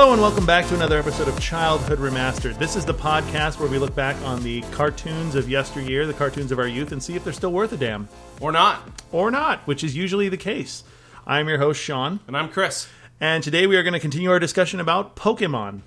[0.00, 2.58] Hello and welcome back to another episode of Childhood Remastered.
[2.58, 6.50] This is the podcast where we look back on the cartoons of yesteryear, the cartoons
[6.50, 8.08] of our youth, and see if they're still worth a damn
[8.40, 8.88] Or not.
[9.12, 10.84] or not, which is usually the case.
[11.26, 12.88] I'm your host, Sean, And I'm Chris.
[13.20, 15.80] and today we are going to continue our discussion about Pokemon.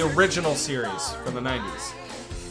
[0.00, 1.92] The original series from the 90s.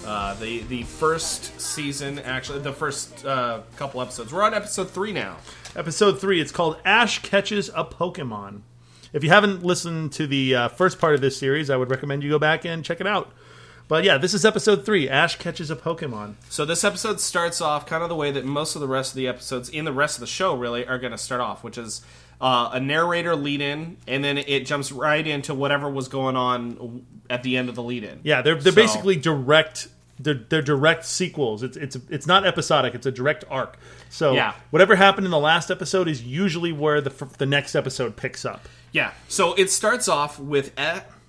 [0.05, 4.31] Uh, the the first season, actually, the first uh, couple episodes.
[4.31, 5.37] We're on episode three now.
[5.75, 8.61] Episode 3, it's called Ash Catches a Pokemon.
[9.13, 12.21] If you haven't listened to the uh, first part of this series, I would recommend
[12.21, 13.31] you go back and check it out.
[13.87, 16.35] But yeah, this is episode 3, Ash Catches a Pokemon.
[16.49, 19.15] So this episode starts off kind of the way that most of the rest of
[19.15, 21.79] the episodes in the rest of the show really are going to start off, which
[21.79, 22.03] is
[22.41, 27.05] uh, a narrator lead in, and then it jumps right into whatever was going on
[27.29, 28.19] at the end of the lead in.
[28.23, 29.87] Yeah, they're they're So- basically direct.
[30.21, 31.63] They're, they're direct sequels.
[31.63, 32.93] It's it's it's not episodic.
[32.93, 33.77] It's a direct arc.
[34.09, 34.53] So Yeah.
[34.69, 38.67] whatever happened in the last episode is usually where the the next episode picks up.
[38.91, 39.11] Yeah.
[39.29, 40.73] So it starts off with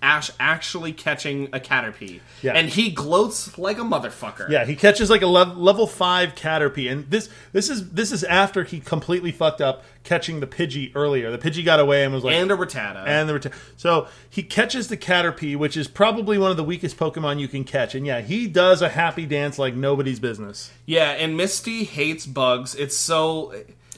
[0.02, 2.20] Ash actually catching a Caterpie.
[2.42, 2.52] Yeah.
[2.54, 4.48] And he gloats like a motherfucker.
[4.48, 8.24] Yeah, he catches like a lev- level five Caterpie, and this this is this is
[8.24, 11.30] after he completely fucked up catching the Pidgey earlier.
[11.30, 13.06] The Pidgey got away and was like And a Rattata.
[13.06, 16.96] and the ret- so he catches the Caterpie, which is probably one of the weakest
[16.96, 17.94] Pokemon you can catch.
[17.94, 20.70] And yeah, he does a happy dance like nobody's business.
[20.86, 22.74] yeah, and Misty hates bugs.
[22.74, 23.52] It's so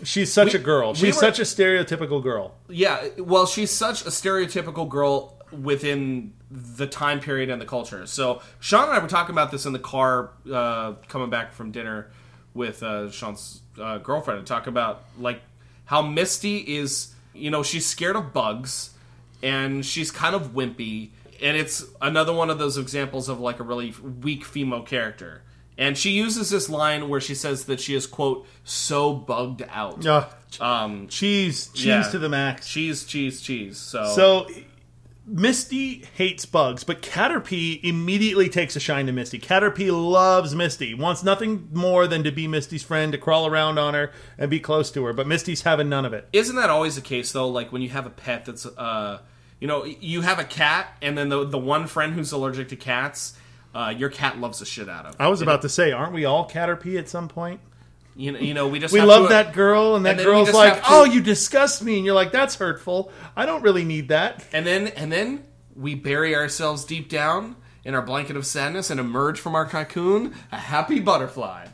[0.05, 0.95] She's such We- a girl.
[0.95, 2.55] we She's were- such a stereotypical girl.
[2.69, 8.07] yeah, well, she's such a stereotypical girl within the time period and the culture.
[8.07, 11.71] So Sean and I were talking about this in the car uh, coming back from
[11.71, 12.11] dinner
[12.55, 15.41] with uh, Sean's uh, girlfriend and talk about like
[15.85, 18.91] how Misty is, you know, she's scared of bugs
[19.43, 21.11] and she's kind of wimpy
[21.43, 25.43] and it's another one of those examples of like a really weak female character.
[25.79, 30.07] And she uses this line where she says that she is quote so bugged out.
[30.07, 30.27] Uh,
[30.61, 32.03] Um, cheese, cheese yeah.
[32.11, 32.69] to the max.
[32.69, 33.79] cheese, cheese, cheese.
[33.79, 34.47] So, So
[35.25, 39.39] Misty hates bugs, but Caterpie immediately takes a shine to Misty.
[39.39, 43.95] Caterpie loves Misty, wants nothing more than to be Misty's friend, to crawl around on
[43.95, 45.13] her and be close to her.
[45.13, 46.29] But Misty's having none of it.
[46.33, 47.49] isn't that always the case though?
[47.49, 49.21] Like when you have a pet that's, uh,
[49.61, 52.77] you know, you have a cat, and then the the one friend who's allergic to
[52.77, 53.35] cats,
[53.75, 55.15] uh, your cat loves the shit out of.
[55.21, 57.61] I was about to say, aren't we all Caterpie at some point?
[58.15, 60.53] You know, you know, we just We love to- that girl, and that and girl's
[60.53, 63.11] like, to- "Oh, you disgust me," and you're like, "That's hurtful.
[63.37, 67.95] I don't really need that." and then and then we bury ourselves deep down in
[67.95, 71.67] our blanket of sadness and emerge from our cocoon a happy butterfly.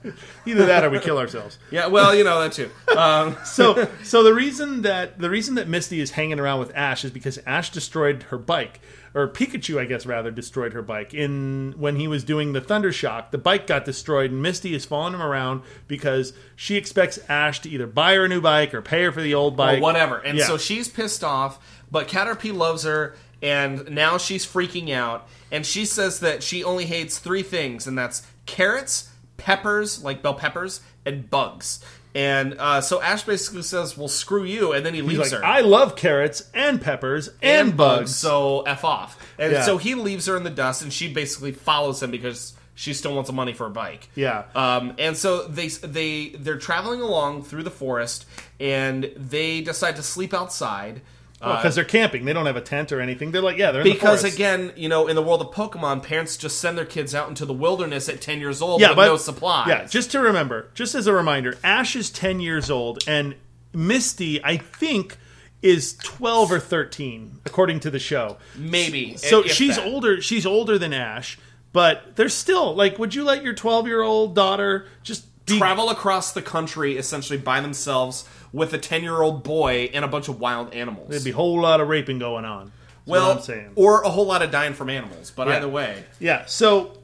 [0.47, 1.59] Either that, or we kill ourselves.
[1.71, 2.71] Yeah, well, you know that too.
[2.97, 7.05] Um, so so the reason that the reason that Misty is hanging around with Ash
[7.05, 8.81] is because Ash destroyed her bike
[9.15, 12.93] or Pikachu I guess rather destroyed her bike in when he was doing the thunder
[12.93, 17.61] shock the bike got destroyed and Misty is following him around because she expects Ash
[17.61, 19.83] to either buy her a new bike or pay her for the old bike, or
[19.83, 20.19] whatever.
[20.19, 20.47] And Yeah.
[20.47, 21.59] so she's pissed off,
[21.91, 25.29] but Caterpie loves her, and now she's freaking out.
[25.51, 30.35] And she says that she only hates three things, and that's carrots, peppers, like bell
[30.35, 31.81] peppers, and bugs.
[32.15, 35.41] And uh, so Ash basically says, "Well, screw you," and then he He's leaves like
[35.41, 35.47] her.
[35.47, 39.17] I love carrots and peppers and, bugs so f off.
[39.39, 39.63] And Yeah.
[39.63, 43.15] so he leaves her in the dust, and she basically follows him because she still
[43.15, 44.09] wants the money for a bike.
[44.15, 44.45] Yeah.
[44.55, 48.25] Um, and so they they they're traveling along through the forest,
[48.59, 51.03] and they decide to sleep outside.
[51.39, 53.83] Because uh, they're camping they don't have a tent or anything they're like yeah they're
[53.83, 54.37] in the Because forest.
[54.37, 57.47] again, you know, in the world of Pokemon, parents just send their kids out into
[57.47, 59.69] the wilderness at ten years old yeah, with but, no supplies.
[59.69, 63.37] Yeah, just to remember, just as a reminder, Ash is ten years old, and
[63.73, 65.17] Misty, I think,
[65.63, 68.39] is twelve or thirteen, according to the show.
[68.57, 69.17] maybe.
[69.17, 69.87] So she's that.
[69.87, 70.21] older.
[70.21, 71.39] She's older than Ash,
[71.73, 75.25] but there's still like, would you let your twelve year old daughter just
[75.57, 80.09] Travel across the country essentially by themselves with a ten year old boy and a
[80.09, 81.09] bunch of wild animals.
[81.09, 82.73] There'd be a whole lot of raping going on.
[83.07, 83.71] well, I'm saying.
[83.77, 85.31] or a whole lot of dying from animals.
[85.35, 85.57] But Yeah.
[85.57, 86.45] either way, yeah.
[86.47, 86.99] So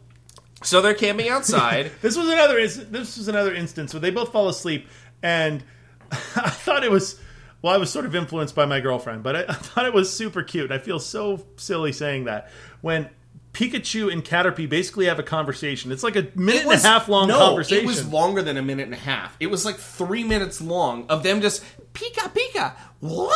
[0.63, 1.93] so they're camping outside.
[2.03, 2.57] this was another.
[2.67, 4.89] This was another instance where they both fall asleep,
[5.23, 5.63] and
[6.13, 7.21] I thought it was.
[7.63, 10.15] Well, I was sort of influenced by my girlfriend, but I, I thought it was
[10.15, 10.71] super cute.
[10.71, 12.51] I feel so silly saying that
[12.83, 13.09] when
[13.55, 15.93] Pikachu and Caterpie basically have a conversation.
[15.93, 17.85] It's like a minute was- and a half long no, conversation.
[17.85, 19.37] It was longer than a minute and a half.
[19.41, 21.63] It was like three minutes long of them just
[21.95, 22.75] Pika Pika.
[23.01, 23.29] Wee,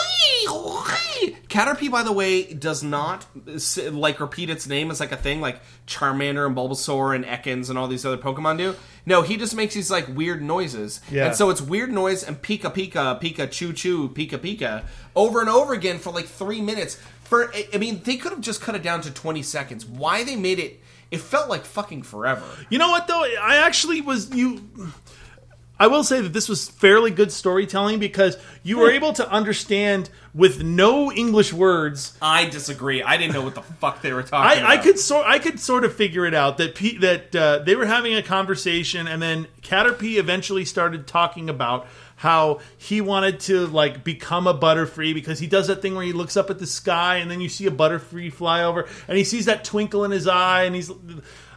[0.51, 1.37] wee.
[1.49, 3.27] Caterpie, by the way, does not
[3.93, 7.79] like repeat its name as like a thing like Charmander and Bulbasaur and Ekans and
[7.79, 8.75] all these other Pokemon do.
[9.07, 11.01] No, he just makes these like weird noises.
[11.11, 11.27] Yeah.
[11.27, 14.85] And so it's weird noise and Pika Pika, Pika Choo Choo, Pika Pika
[15.15, 16.99] over and over again for like three minutes.
[17.29, 19.85] For I- mean, they could have just cut it down to twenty seconds.
[19.85, 20.81] Why they made it?
[21.11, 22.45] It felt like fucking forever.
[22.71, 23.23] You know what though?
[23.23, 24.63] I actually was you.
[25.81, 30.11] I will say that this was fairly good storytelling because you were able to understand
[30.39, 32.17] with no English words.
[32.23, 33.03] I disagree.
[33.03, 35.59] I didn't know what the fuck they were talking I, I could sort I could
[35.59, 39.21] sort of figure it out that P, that uh, they were having a conversation and
[39.21, 45.41] then Caterpie eventually started talking about how he wanted to like become a butterfree because
[45.41, 47.67] he does that thing where he looks up at the sky and then you see
[47.67, 50.91] a butterfree fly over and he sees that twinkle in his eye and he's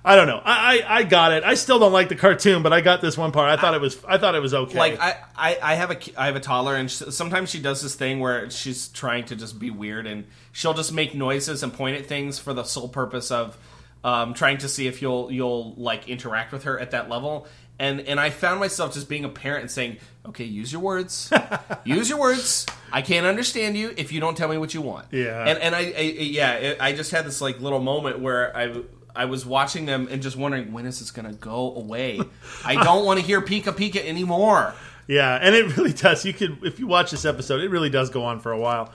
[0.03, 0.41] I don't know.
[0.43, 1.43] I, I I got it.
[1.43, 3.49] I still don't like the cartoon but I got this one part.
[3.49, 4.77] I thought it was I thought it was okay.
[4.77, 7.81] Like I, I, I have a ki- have a toddler and sh sometimes she does
[7.81, 11.71] this thing where she's trying to just be weird and she'll just make noises and
[11.71, 13.57] point at things for the sole purpose of
[14.03, 17.47] um, trying to see if you'll you'll like interact with her at that level.
[17.77, 21.31] And and I found myself just being a parent and saying okay use your words.
[21.83, 22.65] Use your words.
[22.91, 25.07] I can't understand you if you don't tell me what you want.
[25.11, 25.45] Yeah.
[25.47, 28.81] and and I, I yeah I just had this like little moment where I.
[29.15, 32.19] I was watching them and just wondering when is this gonna go away.
[32.65, 34.73] I don't want to hear Pika Pika anymore.
[35.07, 36.23] Yeah, and it really does.
[36.25, 38.93] You could, if you watch this episode, it really does go on for a while.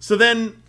[0.00, 0.62] So then,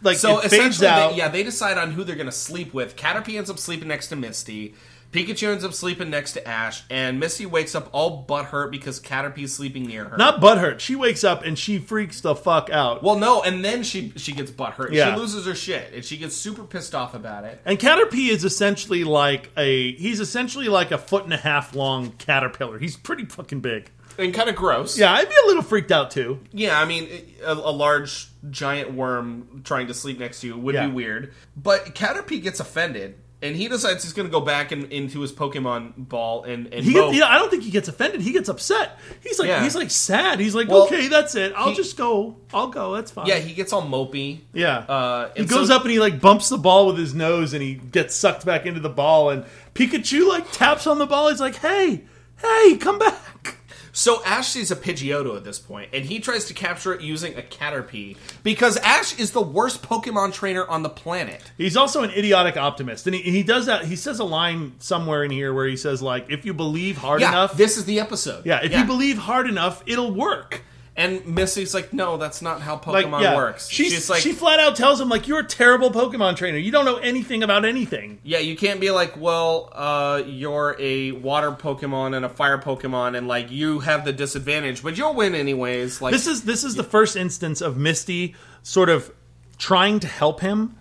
[0.00, 1.10] like, So it fades essentially, out.
[1.10, 2.96] they, yeah, they decide on who they're going to sleep with.
[2.96, 4.74] Caterpie ends up sleeping next to Misty.
[5.12, 9.54] Pikachu ends up sleeping next to Ash, and Misty wakes up all butthurt because Caterpie's
[9.54, 10.16] sleeping near her.
[10.16, 10.80] Not butthurt.
[10.80, 13.02] She wakes up and she freaks the fuck out.
[13.02, 14.92] well, no, and then she she gets butthurt.
[14.92, 15.12] Yeah.
[15.14, 17.60] She loses her shit, and she gets super pissed off about it.
[17.64, 19.92] and Caterpie is essentially like a.
[19.96, 22.78] He's essentially like a foot and a half long caterpillar.
[22.78, 23.90] He's pretty fucking big.
[24.18, 24.98] And kind of gross.
[24.98, 26.40] Yeah, I'd be a little freaked out too.
[26.52, 27.08] Yeah, I mean,
[27.42, 30.86] a, a large giant worm trying to sleep next to you would Yeah.
[30.86, 31.32] be weird.
[31.56, 35.32] But Caterpie gets offended, and he decides he's going to go back in, into his
[35.32, 38.20] Pokemon ball and and He, gets, yeah, I don't think he gets offended.
[38.22, 38.98] He gets upset.
[39.22, 39.62] He's like, Yeah.
[39.62, 40.38] he's like sad.
[40.40, 41.52] He's like, Well, okay, that's it.
[41.56, 42.36] I'll he- just go.
[42.54, 42.94] I'll go.
[42.94, 43.26] That's fine.
[43.26, 44.40] Yeah, he gets all mopey.
[44.52, 44.78] Yeah.
[44.78, 47.62] Uh, he goes so- up and he like bumps the ball with his nose and
[47.62, 51.28] he gets sucked back into the ball and Pikachu like taps on the ball.
[51.30, 52.02] He's like, "Hey,
[52.40, 53.56] hey, come back."
[53.94, 57.36] So Ash sees a Pidgeotto at this point, and he tries to capture it using
[57.36, 61.42] a Caterpie because Ash is the worst Pokemon trainer on the planet.
[61.58, 63.84] He's also an idiotic optimist, and he, he does that.
[63.84, 67.20] He says a line somewhere in here where he says like, "If you believe hard
[67.20, 68.46] Yeah, enough, this is the episode.
[68.46, 70.62] yeah, if you believe hard enough, it'll work."
[70.94, 73.68] And Missy's like, no, that's not how Like, Pokemon yeah, works.
[73.68, 76.58] She's, She's like, she flat out tells him like, "You're a terrible Pokemon trainer.
[76.58, 81.12] You don't know anything about anything." yeah, you can't be like, well, uh, you're a
[81.12, 85.34] water Pokemon and a fire Pokemon, and like you have the disadvantage, but you'll win
[85.34, 86.02] anyways.
[86.02, 89.10] Like This is this is the first instance of Misty sort of
[89.56, 90.76] trying to help him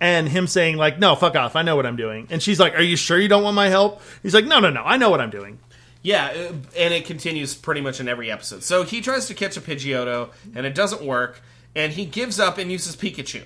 [0.00, 1.56] and him saying like, "No, fuck off.
[1.56, 3.68] I know what I'm doing." And she's like, "Are you sure you don't want my
[3.68, 4.82] help?" He's like, "No, no, no.
[4.82, 5.58] I know what I'm doing."
[6.06, 8.62] Yeah, uh, and it continues pretty much in every episode.
[8.62, 11.40] So he tries to catch a Pidgeotto, and it doesn't work,
[11.74, 13.42] and he gives up and uses Pikachu.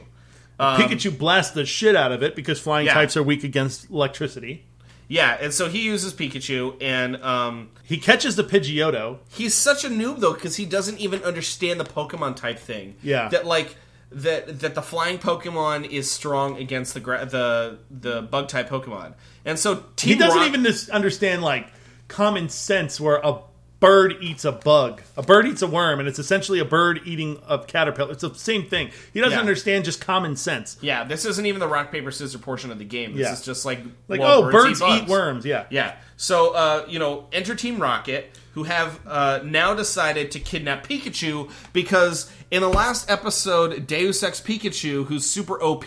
[0.58, 2.94] Pikachu blasts the shit out of it because flying Um, yeah.
[2.94, 4.64] types are weak against electricity.
[5.08, 9.18] Yeah, and so he uses Pikachu, and um, He catches the Pidgeotto.
[9.30, 12.96] he's such a noob though because he doesn't even understand the Pokemon type thing.
[13.02, 13.28] Yeah.
[13.30, 13.74] that like
[14.12, 19.14] that that the flying Pokemon is strong against the gra- the the bug type Pokemon,
[19.46, 21.68] and so Team He doesn't Rock- even understand like
[22.10, 23.38] common sense where a
[23.78, 25.00] bird eats a bug.
[25.16, 28.12] A bird eats a worm, and it's essentially a bird eating a caterpillar.
[28.12, 28.90] It's the same thing.
[29.14, 29.40] He doesn't Yeah.
[29.40, 30.76] understand just common sense.
[30.82, 33.16] Yeah, this isn't even the rock paper scissors portion of the game.
[33.16, 33.32] This Yeah.
[33.32, 35.02] is just like Like, well, oh, birds, bugs.
[35.02, 35.46] eat worms.
[35.46, 35.64] Yeah.
[35.70, 35.94] Yeah.
[36.18, 41.48] So, uh, you know, enter Team Rocket, who have uh, now decided to kidnap Pikachu
[41.72, 45.86] because in the last episode, Deus Ex Pikachu, who's super OP,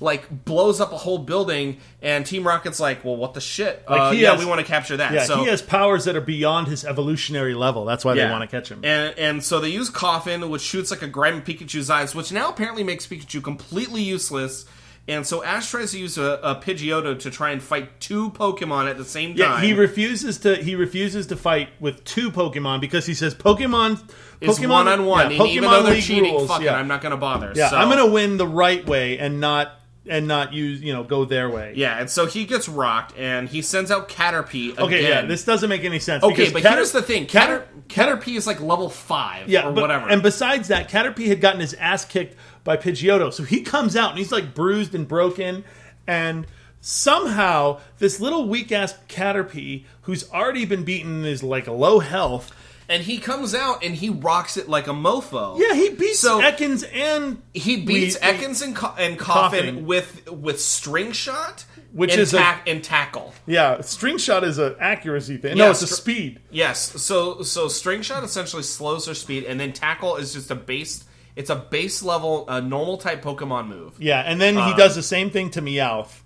[0.00, 3.84] like blows up a whole building, and Team Rocket's like, "Well, what the shit?
[3.88, 6.16] Like, uh, yeah, has- we want to capture that." Yeah, so he has powers that
[6.16, 7.84] are beyond his evolutionary level.
[7.84, 8.80] That's why they want to catch him.
[8.84, 12.32] And and so they use Koffing, which shoots like a grime in Pikachu's eyes, which
[12.32, 14.66] now apparently makes Pikachu completely useless.
[15.08, 18.90] And so Ash tries to use a, a Pidgeotto to try and fight two Pokemon
[18.90, 19.62] at the same yeah, time.
[19.62, 20.56] he refuses to.
[20.56, 24.00] He refuses to fight with two Pokemon because he says Pokemon
[24.40, 26.74] is Pokemon one on one, yeah, and even though they're League cheating, rules, fuck yeah.
[26.74, 27.52] it, I'm not going to bother.
[27.54, 29.72] Yeah, So- I'm gonna win the right way and not
[30.08, 31.72] and not use you know go their way.
[31.76, 34.72] Yeah, and so he gets rocked, and he sends out Caterpie.
[34.72, 34.84] Again.
[34.84, 36.22] Okay, yeah, this doesn't make any sense.
[36.24, 39.72] Okay, but Cater- here's the thing: Cater- Cater, Caterpie is like level five, yeah, or
[39.72, 40.08] but- whatever.
[40.08, 44.10] And besides that, Caterpie had gotten his ass kicked by Pidgeotto, so he comes out
[44.10, 45.64] and he's like bruised and broken.
[46.06, 46.46] and
[46.80, 52.52] somehow this little weak ass Caterpie, who's already been beaten, is like low health.
[52.88, 55.58] And he comes out and he rocks it like a mofo.
[55.58, 59.84] Yeah, he beats So- Ekans and He beats we- Ekans and, Co- and Koffing, Koffing.
[59.84, 63.34] with with string shot, Which and is a- tack- and tackle.
[63.46, 65.56] Yeah, string shot is an accuracy thing.
[65.56, 66.40] Yeah, no, it's a speed.
[66.50, 66.92] Yes.
[67.02, 71.02] So so string shot essentially slows their speed, and then tackle is just a base.
[71.34, 73.92] It's a base level, a normal type Pokemon move.
[73.98, 76.20] Yeah, and then Uh, he does the same thing to Meowth.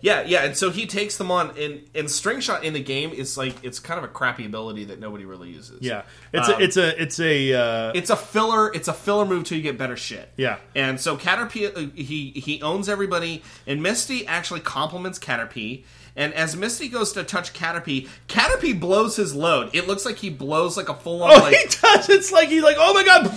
[0.00, 1.56] Yeah, yeah, and so he takes them on.
[1.58, 4.84] And and string shot in the game is like it's kind of a crappy ability
[4.86, 5.80] that nobody really uses.
[5.82, 8.72] Yeah, it's Um, a it's a it's a uh, It's a filler.
[8.74, 10.30] It's a filler move till you get better shit.
[10.36, 10.58] Yeah.
[10.74, 15.84] And so Caterpie, uh, he he owns everybody, and Misty actually compliments Caterpie.
[16.16, 19.70] And as Misty goes to touch Caterpie, Caterpie blows his load.
[19.74, 22.08] It looks like he blows like a full on oh like he does.
[22.08, 23.30] It's like he's like oh my god.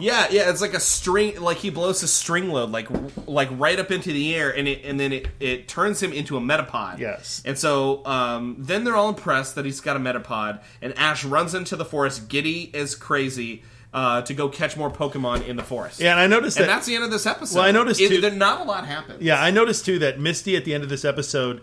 [0.00, 0.48] yeah yeah.
[0.50, 2.88] It's like a string like he blows his string load like
[3.26, 6.36] like right up into the air, and it and then it it turns him into
[6.36, 6.98] a Metapod.
[6.98, 7.42] Yes.
[7.44, 11.54] And so um, then they're all impressed that he's got a Metapod, and Ash runs
[11.54, 13.62] into the forest, giddy as crazy.
[13.94, 16.00] Uh, to go catch more Pokemon in the forest.
[16.00, 16.74] Yeah, and I noticed And that.
[16.74, 17.56] that's the end of this episode.
[17.56, 19.22] Well, I noticed It- too- that not a lot happens.
[19.22, 21.62] Yeah, I noticed too that Misty at the end of this episode,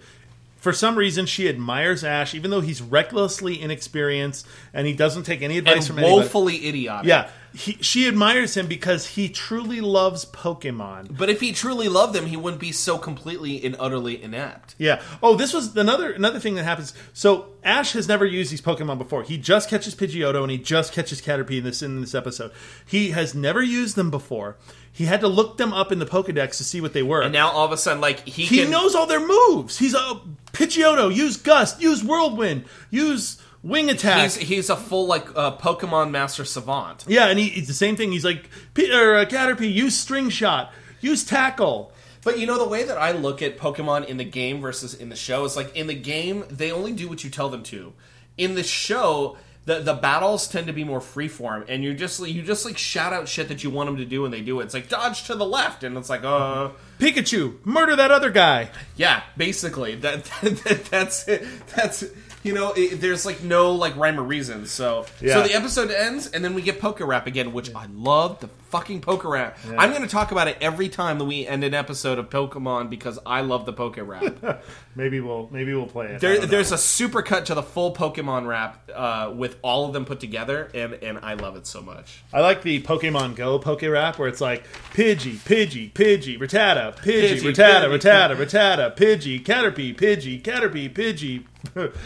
[0.64, 5.42] for some reason, she admires Ash, even though he's recklessly inexperienced and he doesn't take
[5.42, 6.22] any advice and from anybody.
[6.22, 7.06] woefully idiotic.
[7.06, 11.18] Yeah, he, she admires him because he truly loves Pokemon.
[11.18, 14.76] But if he truly loved them, he wouldn't be so completely and utterly inept.
[14.78, 15.02] Yeah.
[15.22, 16.94] Oh, this was another another thing that happens.
[17.12, 19.24] So Ash has never used these Pokemon before.
[19.24, 22.54] He just catches Pidgeotto and he just catches Caterpie in this in this episode.
[22.86, 24.56] He has never used them before.
[24.94, 27.22] He had to look them up in the Pokedex to see what they were.
[27.22, 29.78] And now all of a sudden, like he, he can knows all their moves.
[29.78, 30.22] He's a
[30.54, 31.14] Pidgeotto.
[31.14, 31.82] Use Gust.
[31.82, 32.66] Use Whirlwind.
[32.90, 34.22] Use Wing Attack.
[34.24, 37.04] He's he's a full like uh, Pokemon Master Savant.
[37.08, 38.12] yeah, and he, it's the same thing.
[38.12, 40.72] He's like, P- or, uh, Caterpie, use String Shot.
[41.02, 41.92] Use Tackle.
[42.24, 45.10] But you know the way that I look at Pokemon in the game versus in
[45.10, 47.92] the show is like in the game they only do what you tell them to.
[48.38, 52.42] In the show, the the battles tend to be more freeform, and you just you
[52.42, 54.66] just like shout out shit that you want them to do, and they do it.
[54.66, 58.70] It's like dodge to the left, and it's like uh Pikachu, murder that other guy.
[58.96, 61.46] yeah, basically that, that that's it.
[61.76, 62.04] That's
[62.44, 64.66] you know it, there's like no like rhyme or reason.
[64.66, 65.36] So Yeah.
[65.36, 68.50] so the episode ends, and then we get Poke Rap again, which I love the
[68.74, 69.56] fucking Poke Rap.
[69.78, 72.90] I'm going to talk about it every time that we end an episode of Pokemon
[72.90, 74.64] because I love the Poke Rap.
[74.96, 76.20] Maybe we'll maybe we'll play it.
[76.20, 76.48] There, don't know.
[76.48, 80.20] there's a super cut to the full Pokemon rap uh, with all of them put
[80.20, 82.24] together, and, and I love it so much.
[82.32, 87.40] I like the Pokemon Go Poke Rap where it's like Pidgey, Pidgey, Pidgey, Rattata, Pidgey,
[87.40, 88.36] Pidgey, Rattata, Pidgey.
[88.36, 91.46] Rattata, Rattata, Pidgey, Caterpie, Pidgey, Caterpie, Pidgey,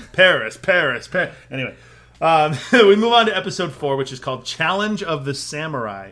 [0.14, 1.34] Paras, Paras, Paras.
[1.52, 1.76] Anyway,
[2.22, 6.12] um, we move on to episode four, which is called Challenge of the Samurai.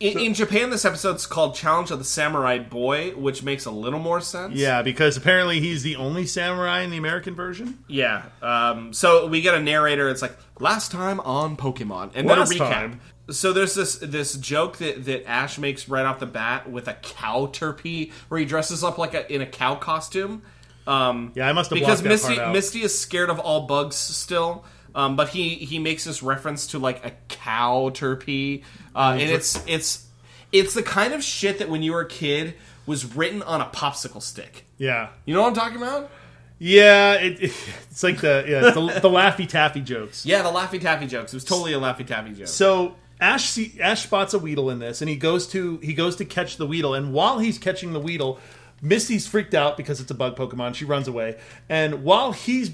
[0.00, 4.00] In, in Japan, this episode's called Challenge of the Samurai Boy, which makes a little
[4.00, 4.54] more sense.
[4.54, 7.84] Yeah, because apparently he's the only samurai in the American version.
[7.86, 8.22] Yeah.
[8.40, 10.08] Um, so we get a narrator.
[10.08, 12.72] It's like last time on Pokemon, and Last then a recap.
[12.72, 13.00] time.
[13.30, 16.94] So there's this this joke that, that Ash makes right off the bat with a
[16.94, 20.42] cow turpy, where he dresses up like a in a cow costume.
[20.86, 22.36] Um, Yeah, I must have because Misty.
[22.52, 24.64] Misty is scared of all bugs still.
[24.94, 29.62] Um, but he he makes this reference to like a cow turpy, uh, and it's
[29.66, 30.06] it's
[30.52, 32.54] it's the kind of shit that when you were a kid
[32.86, 34.64] was written on a popsicle stick.
[34.78, 36.10] Yeah, You know what I'm talking about?
[36.58, 37.52] yeah, it, it-
[37.90, 40.26] it's like the yeah the, the Laffy Taffy jokes.
[40.26, 41.32] Yeah, the Laffy Taffy jokes.
[41.32, 42.48] It was totally a Laffy Taffy joke.
[42.48, 46.16] So Ash see, Ash spots a Weedle in this, and he goes to he goes
[46.16, 48.38] to catch the Weedle, and while he's catching the Weedle,
[48.82, 50.74] Misty's freaked out because it's a bug Pokemon.
[50.74, 52.72] She runs away, and while he's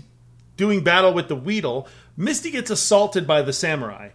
[0.56, 4.10] doing battle with the Weedle, Misty gets assaulted by the samurai.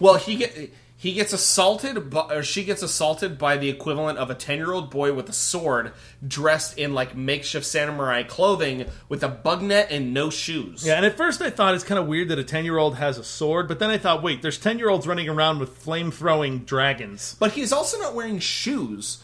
[0.00, 4.30] Well, he get he gets assaulted, by, or she gets assaulted by the equivalent of
[4.30, 5.92] a ten year old boy with a sword,
[6.26, 10.84] dressed in like makeshift samurai clothing, with a bug net and no shoes.
[10.84, 12.96] Yeah, and at first I thought it's kind of weird that a ten year old
[12.96, 15.76] has a sword, but then I thought, wait, there's ten year olds running around with
[15.76, 17.36] flame throwing dragons.
[17.38, 19.22] But he's also not wearing shoes.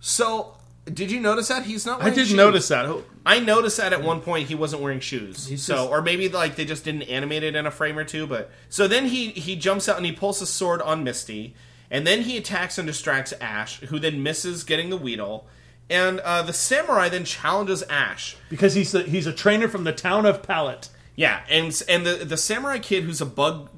[0.00, 0.56] So,
[0.92, 2.00] did you notice that he's not?
[2.00, 2.18] Wearing shoes.
[2.18, 2.36] I didn't shoes?
[2.36, 3.04] notice that.
[3.26, 5.38] I noticed that at one point he wasn't wearing shoes.
[5.62, 8.26] so, just- or maybe like they just didn't animate it in a frame or two.
[8.26, 11.54] But so then he he jumps out and he pulls his sword on Misty,
[11.90, 15.46] and then he attacks and distracts Ash, who then misses getting the Weedle.
[15.90, 18.36] And uh, the samurai then challenges Ash.
[18.50, 20.88] Because he's a, he's a trainer from the town of Pallet.
[21.16, 23.70] Yeah, and and the the samurai kid who's a bug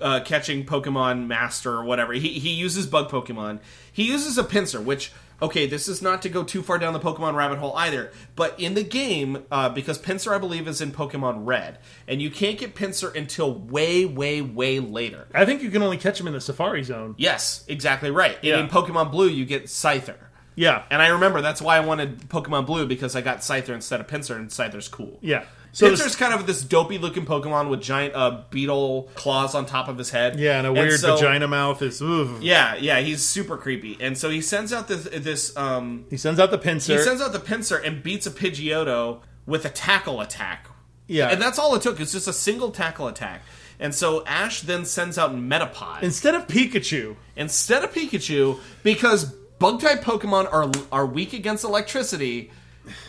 [0.00, 2.12] uh, catching Pokemon master or whatever.
[2.12, 3.60] He he uses bug Pokemon.
[3.92, 7.00] He uses a Pinsir, which okay, this is not to go too far down the
[7.00, 8.10] Pokemon rabbit hole either.
[8.34, 11.78] But in the game, uh, because Pinsir I believe is in Pokemon Red,
[12.08, 15.28] and you can't get Pinsir until way way way later.
[15.34, 17.14] I think you can only catch him in the Safari Zone.
[17.18, 18.38] Yes, exactly right.
[18.42, 18.58] Yeah.
[18.60, 20.16] in Pokemon Blue, you get Scyther.
[20.54, 20.84] Yeah.
[20.90, 24.06] And I remember that's why I wanted Pokemon Blue because I got Scyther instead of
[24.06, 25.18] Pinsir, and Scyther's cool.
[25.20, 25.44] Yeah.
[25.76, 29.66] So Pinsir's this- kind of this dopey looking Pokemon with giant uh, beetle claws on
[29.66, 30.40] top of his head.
[30.40, 32.00] yeah, and a weird so- vagina mouth is.
[32.00, 32.38] Ooh.
[32.40, 36.40] Yeah, yeah, he's super creepy, and so he sends out this this um He sends
[36.40, 36.96] out the Pinsir.
[36.96, 40.70] he sends out the Pinsir and beats a Pidgeotto with a tackle attack.
[41.08, 41.28] Yeah.
[41.28, 42.00] and that's all it took.
[42.00, 43.42] It's just a single tackle attack.
[43.78, 49.26] And so Ash then sends out Metapod Instead of Pikachu, instead of Pikachu because
[49.58, 52.50] bug type Pokemon are are weak against electricity.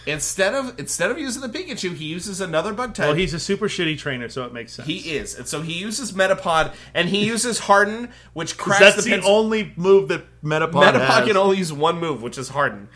[0.05, 3.07] Instead of instead of using the Pikachu, he uses another bug type.
[3.07, 4.88] well, he's a super shitty trainer, so it makes sense.
[4.88, 9.01] he is, and so he uses Metapod, and he uses Harden, which cracks That's the,
[9.03, 11.27] the, Pins- only move that Metapod, Metapod has.
[11.27, 12.89] can only use one move, which is Harden.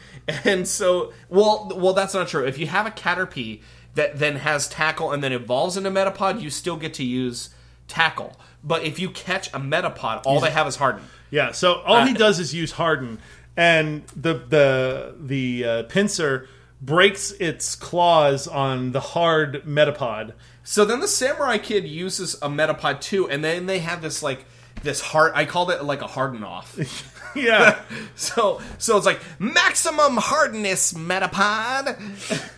[0.45, 2.45] And so, well, well, that's not true.
[2.45, 3.61] If you have a Caterpie
[3.95, 7.50] that then has Tackle and then evolves into Metapod, you still get to use
[7.88, 8.38] Tackle.
[8.63, 11.01] But if you catch a Metapod, all they have is Harden.
[11.31, 13.17] Yeah, so all he Uh, does is use Harden,
[13.57, 16.45] and the the the uh, Pinsir
[16.81, 20.33] breaks its claws on the hard Metapod.
[20.63, 24.45] So then the Samurai Kid uses a Metapod too, and then they have this like
[24.83, 25.33] this hard.
[25.35, 26.77] I called it like a Harden off.
[27.33, 27.81] Yeah,
[28.15, 31.95] so so it's like maximum hardness Metapod.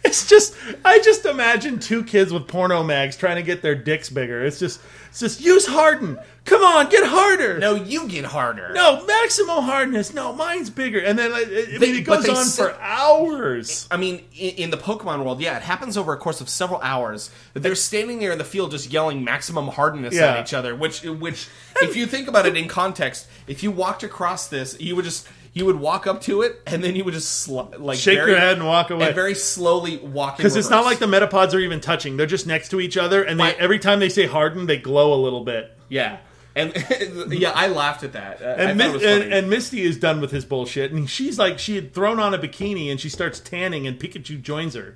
[0.04, 4.10] it's just I just imagine two kids with porno mags trying to get their dicks
[4.10, 4.44] bigger.
[4.44, 4.82] It's just
[5.20, 6.18] just use Harden.
[6.46, 7.58] Come on, get harder.
[7.58, 8.74] No, you get harder.
[8.74, 10.14] No, maximum hardness.
[10.14, 11.00] No, mine's bigger.
[11.00, 13.88] And then like, I I mean, it but goes they on said- for hours.
[13.90, 16.82] I mean, in, in the Pokemon world, yeah, it happens over a course of several
[16.82, 17.30] hours.
[17.54, 20.34] That they're standing there in the field just yelling maximum hardness Yeah.
[20.34, 20.76] at each other.
[20.76, 21.48] Which, which,
[21.82, 25.28] if you think about it in context, if you walked across this, you would just
[25.54, 28.32] you would walk up to it and then you would just sl- like Shake very-
[28.32, 29.06] your head and walk away.
[29.08, 30.38] and very slowly walk.
[30.38, 33.24] Because it's not like the metapods are even touching; they're just next to each other,
[33.24, 35.72] and they, every time they say "harden," they glow a little bit.
[35.90, 36.18] yeah.
[36.56, 36.72] And
[37.30, 38.40] yeah, I laughed at that.
[38.40, 41.40] And, thought it Mis- was and, and Misty is done with his bullshit, and she's
[41.40, 44.96] like, she had thrown on a bikini, and she starts tanning, and Pikachu joins her.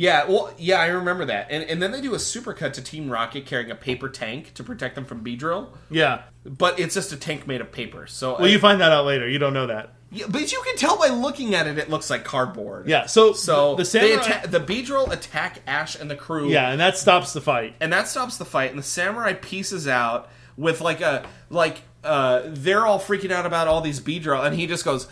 [0.00, 1.48] Yeah, well, yeah, I remember that.
[1.50, 4.64] And, and then they do a supercut to Team Rocket carrying a paper tank to
[4.64, 5.68] protect them from Beedrill.
[5.90, 6.22] Yeah.
[6.42, 8.06] But it's just a tank made of paper.
[8.06, 9.28] So Well, you find that out later.
[9.28, 9.92] You don't know that.
[10.10, 12.88] Yeah, but you can tell by looking at it, it looks like cardboard.
[12.88, 13.04] Yeah.
[13.04, 14.08] So So the samurai.
[14.08, 16.48] they atta- the Beedrill attack Ash and the crew.
[16.48, 17.74] yeah, and that stops the fight.
[17.78, 18.70] and that stops the fight.
[18.70, 23.68] And the samurai pieces out with like a like uh they're all freaking out about
[23.68, 25.06] all these Beedrill, and he just goes.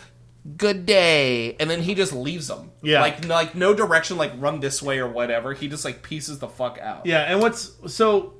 [0.57, 2.71] Good day, and then he just leaves them.
[2.81, 3.01] Yeah.
[3.01, 5.53] like like no direction, like run this way or whatever.
[5.53, 7.05] He just like pieces the fuck out.
[7.05, 8.33] Yeah, and what's so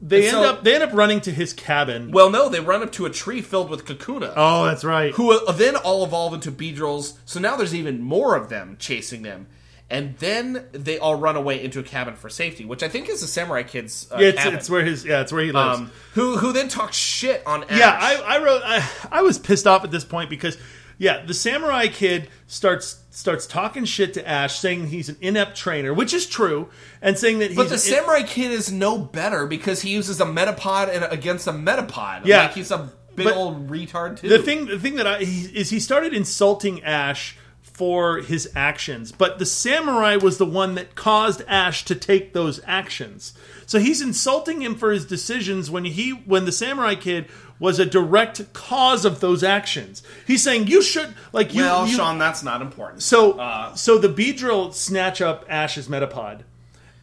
[0.00, 2.10] they And end so- up they end up running to his cabin.
[2.12, 4.32] Well, no, they run up to a tree filled with Kakuna.
[4.36, 5.12] oh, that's right.
[5.14, 7.18] who uh, then all evolve into Beedrills.
[7.26, 9.46] So now there's even more of them chasing them.
[9.90, 13.20] And then they all run away into a cabin for safety, which I think is
[13.20, 14.54] the Samurai Kid's uh, Yeah, it's, cabin.
[14.58, 15.78] it's where his yeah, it's where he lives.
[15.80, 17.78] um, who who then talks shit on Ash.
[17.78, 18.62] yeah, I, I wrote.
[18.64, 20.56] I, I was pissed off at this point because
[20.98, 25.94] yeah, the samurai kid starts starts talking shit to Ash, saying he's an inept trainer,
[25.94, 26.68] which is true,
[27.00, 30.24] and saying that he's but the Samurai Kid is no better because he uses a
[30.24, 32.26] Metapod and against a Metapod.
[32.26, 32.42] Yeah.
[32.42, 34.28] like he's a big But old retard too.
[34.28, 37.36] the thing the thing that I he, is he started insulting Ash
[37.74, 42.60] for his actions, but the samurai was the one that caused Ash to take those
[42.64, 43.34] actions.
[43.66, 47.26] So he's insulting him for his decisions when he when the samurai kid
[47.58, 50.02] was a direct cause of those actions.
[50.24, 51.62] He's saying you should like you.
[51.62, 53.02] well, you Sean, that's not important.
[53.02, 56.42] so Uh, so the Beedrill snatch up Ash's Metapod.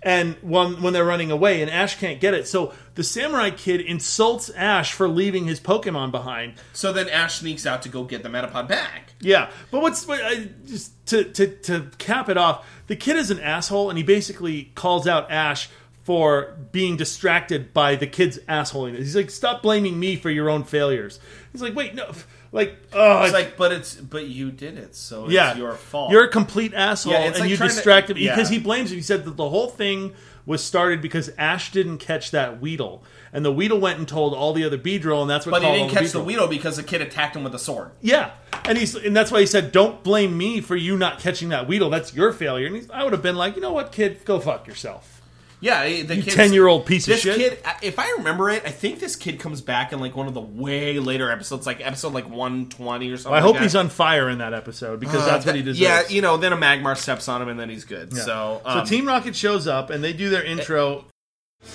[0.04, 3.82] And when when they're running away, and Ash can't get it, so the Samurai Kid
[3.82, 6.56] insults Ash for leaving his Pokemon behind.
[6.74, 9.14] so then Ash sneaks out to go get the Metapod back.
[9.20, 12.68] Yeah, but what's what, I, uh, just to, to to cap it off?
[12.88, 15.70] The kid is an asshole, and he basically calls out Ash
[16.04, 18.98] for being distracted by the kid's assholiness.
[18.98, 21.20] He's like, "Stop blaming me for your own failures."
[21.52, 22.12] He's like, "Wait, no,
[22.52, 26.12] like, oh, It's like, but it's but you did it, so it's yeah, your fault.
[26.12, 28.36] You're a complete asshole, Yeah, and like you trying to- distracted yeah.
[28.36, 28.98] because he blames him.
[28.98, 30.14] He said that the whole thing
[30.46, 34.54] was started because Ash didn't catch that Weedle, and the Weedle went and told all
[34.54, 35.52] the other Beedrill, and that's what.
[35.52, 37.92] but he didn't catch the Weedle because the kid attacked him with a sword.
[38.02, 38.32] Yeah,
[38.66, 41.68] and he's and that's why he said, "Don't blame me for you not catching that
[41.68, 41.90] Weedle.
[41.90, 44.26] That's your failure." And he's, I would have been like, "You know what, kid?
[44.26, 45.21] Go fuck yourself."
[45.62, 47.38] Yeah, the You 10-year-old piece of this shit.
[47.38, 50.34] kid, if I remember it, I think this kid comes back in like one of
[50.34, 53.38] the way later episodes, like episode like one twenty or something.
[53.38, 53.80] I hope like he's that.
[53.80, 55.80] on fire in that episode because Uh, that's what he deserves.
[55.80, 58.12] Yeah, you know, then a Magmar steps on him and then he's good.
[58.18, 61.06] So, um, so Team Rocket shows up and they do their intro.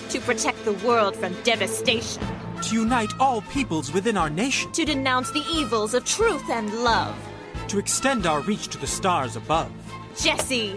[0.09, 2.21] to protect the world from devastation,
[2.63, 7.15] to unite all peoples within our nation, to denounce the evils of truth and love.
[7.69, 9.71] to extend our reach to the stars above.
[10.21, 10.75] Jessie,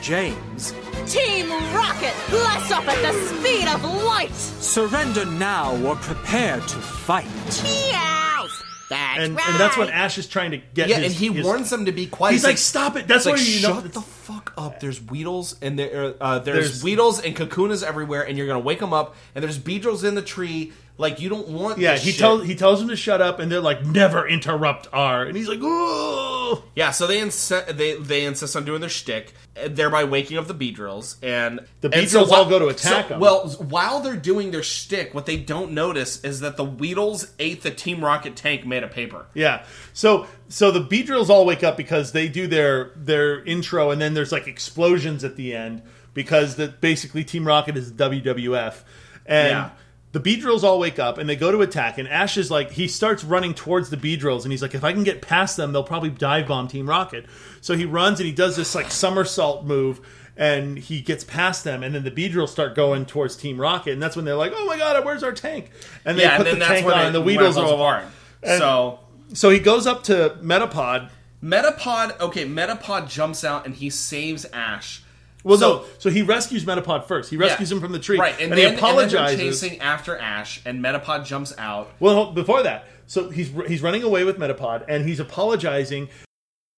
[0.00, 0.72] James,
[1.06, 4.32] Team Rocket, blast off at the speed of light!
[4.34, 7.26] surrender now or prepare to fight.
[7.62, 8.46] Meow!
[8.88, 9.88] That's and, and that's when.
[9.88, 10.88] Ash is trying to get.
[10.88, 12.32] Yeah, his- and he his- warns them to be quiet.
[12.32, 13.74] He's like, "Stop it!" That's It's like, where you know.
[13.82, 14.80] shut the fuck up.
[14.80, 18.80] There's Weedles and there uh, there's, There's- Weedles and Kakunas everywhere, and you're gonna wake
[18.80, 19.14] them up.
[19.34, 20.72] And there's Beedrills in the tree.
[21.00, 21.78] Like you don't want.
[21.78, 22.20] Yeah, this he shit.
[22.20, 25.48] tells he tells them to shut up, and they're like, "Never interrupt R," and he's
[25.48, 29.32] like, "Oh." Yeah, so they insist they they insist on doing their shtick,
[29.66, 33.20] thereby waking up the Beedrills, and The Beedrills whi- all go to attack so- 'em.
[33.20, 37.62] Well, while they're doing their shtick, what they don't notice is that the Weedles ate
[37.62, 39.24] the Team Rocket tank made of paper.
[39.32, 39.62] Yeah.
[39.94, 44.12] So so the Beedrills all wake up because they do their their intro, and then
[44.14, 45.80] there's like explosions at the end
[46.12, 48.82] because that basically Team Rocket is WWF,
[49.24, 49.70] and Yeah.
[50.12, 52.88] The Beedrills all wake up and they go to attack, and Ash is like he
[52.88, 55.84] starts running towards the Beedrills, and he's like, if I can get past them, they'll
[55.84, 57.26] probably dive bomb Team Rocket.
[57.60, 60.00] So he runs and he does this like somersault move.
[60.36, 64.02] And he gets past them, and then the Beedrills start going towards Team Rocket, and
[64.02, 65.70] that's when they're like, "Oh my God, where's our tank?"
[66.06, 68.04] And they yeah, put and the tank on, it, and the Weedles are apart.
[68.42, 69.00] So
[69.32, 71.10] So he goes up to Metapod,
[71.42, 75.02] Metapod, okay, Metapod jumps out and he saves Ash.
[75.42, 75.84] Well, so, no.
[75.98, 77.30] So he rescues Metapod first.
[77.30, 77.76] He rescues yeah.
[77.76, 78.34] him from the tree, right?
[78.34, 81.90] And, and, then, he and then they're chasing after Ash, and Metapod jumps out.
[82.00, 86.08] well, before that, so he's he's running away with Metapod, and he's apologizing.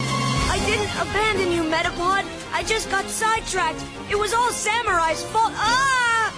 [0.01, 2.25] I didn't abandon you, Metapod.
[2.53, 3.85] I just got sidetracked.
[4.11, 5.53] It was all Samurai's fault.
[5.55, 6.33] Ah!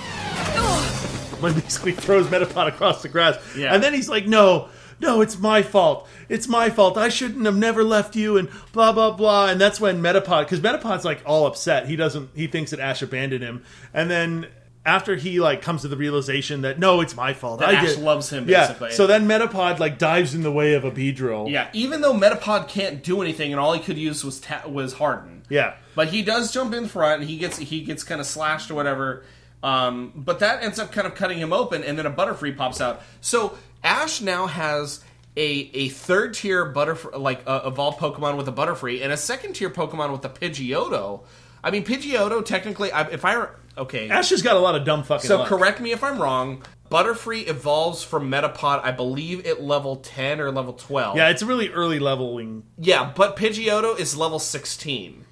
[0.57, 1.41] Ugh.
[1.43, 3.75] When basically throws Metapod across the grass, Yeah.
[3.75, 4.69] and then he's like, "No,
[5.01, 6.09] no, it's my fault.
[6.29, 6.97] It's my fault.
[6.97, 9.49] I shouldn't have never left you." And blah blah blah.
[9.49, 11.87] And that's when Metapod, because Metapod's like all upset.
[11.87, 12.31] He doesn't.
[12.35, 14.47] He thinks that Ash abandoned him, and then.
[14.87, 17.61] After he like comes to the realization that no, it's my fault.
[17.61, 18.01] That I Ash did.
[18.01, 18.91] loves him, Yeah.
[18.91, 21.51] So then Metapod like dives in the way of a Beedrill.
[21.51, 24.93] Yeah, even though Metapod can't do anything, and all he could use was ta- was
[24.93, 25.43] Harden.
[25.49, 25.77] Yeah.
[25.95, 28.75] But he does jump in front, and he gets he gets kind of slashed or
[28.75, 29.25] whatever.
[29.63, 32.83] Um, but that ends up kind of cutting him open, and then a Butterfree pops
[32.83, 33.01] out.
[33.23, 35.05] So Ash now has
[35.37, 39.55] a a third tier Butterfree, like uh, evolved Pokemon with a Butterfree, and a second
[39.55, 41.25] tier Pokemon with a Pidgeotto.
[41.63, 45.03] I mean, Pidgeotto technically, I, if I okay, Ash has got a lot of dumb
[45.03, 45.29] fucking.
[45.29, 45.49] so luck.
[45.49, 46.65] correct me if I'm wrong.
[46.91, 51.17] Butterfree evolves from Metapod, I believe, at level ten or level twelve.
[51.17, 52.65] Yeah, it's a really early leveling.
[52.79, 55.24] Yeah, but Pidgeotto is level 16.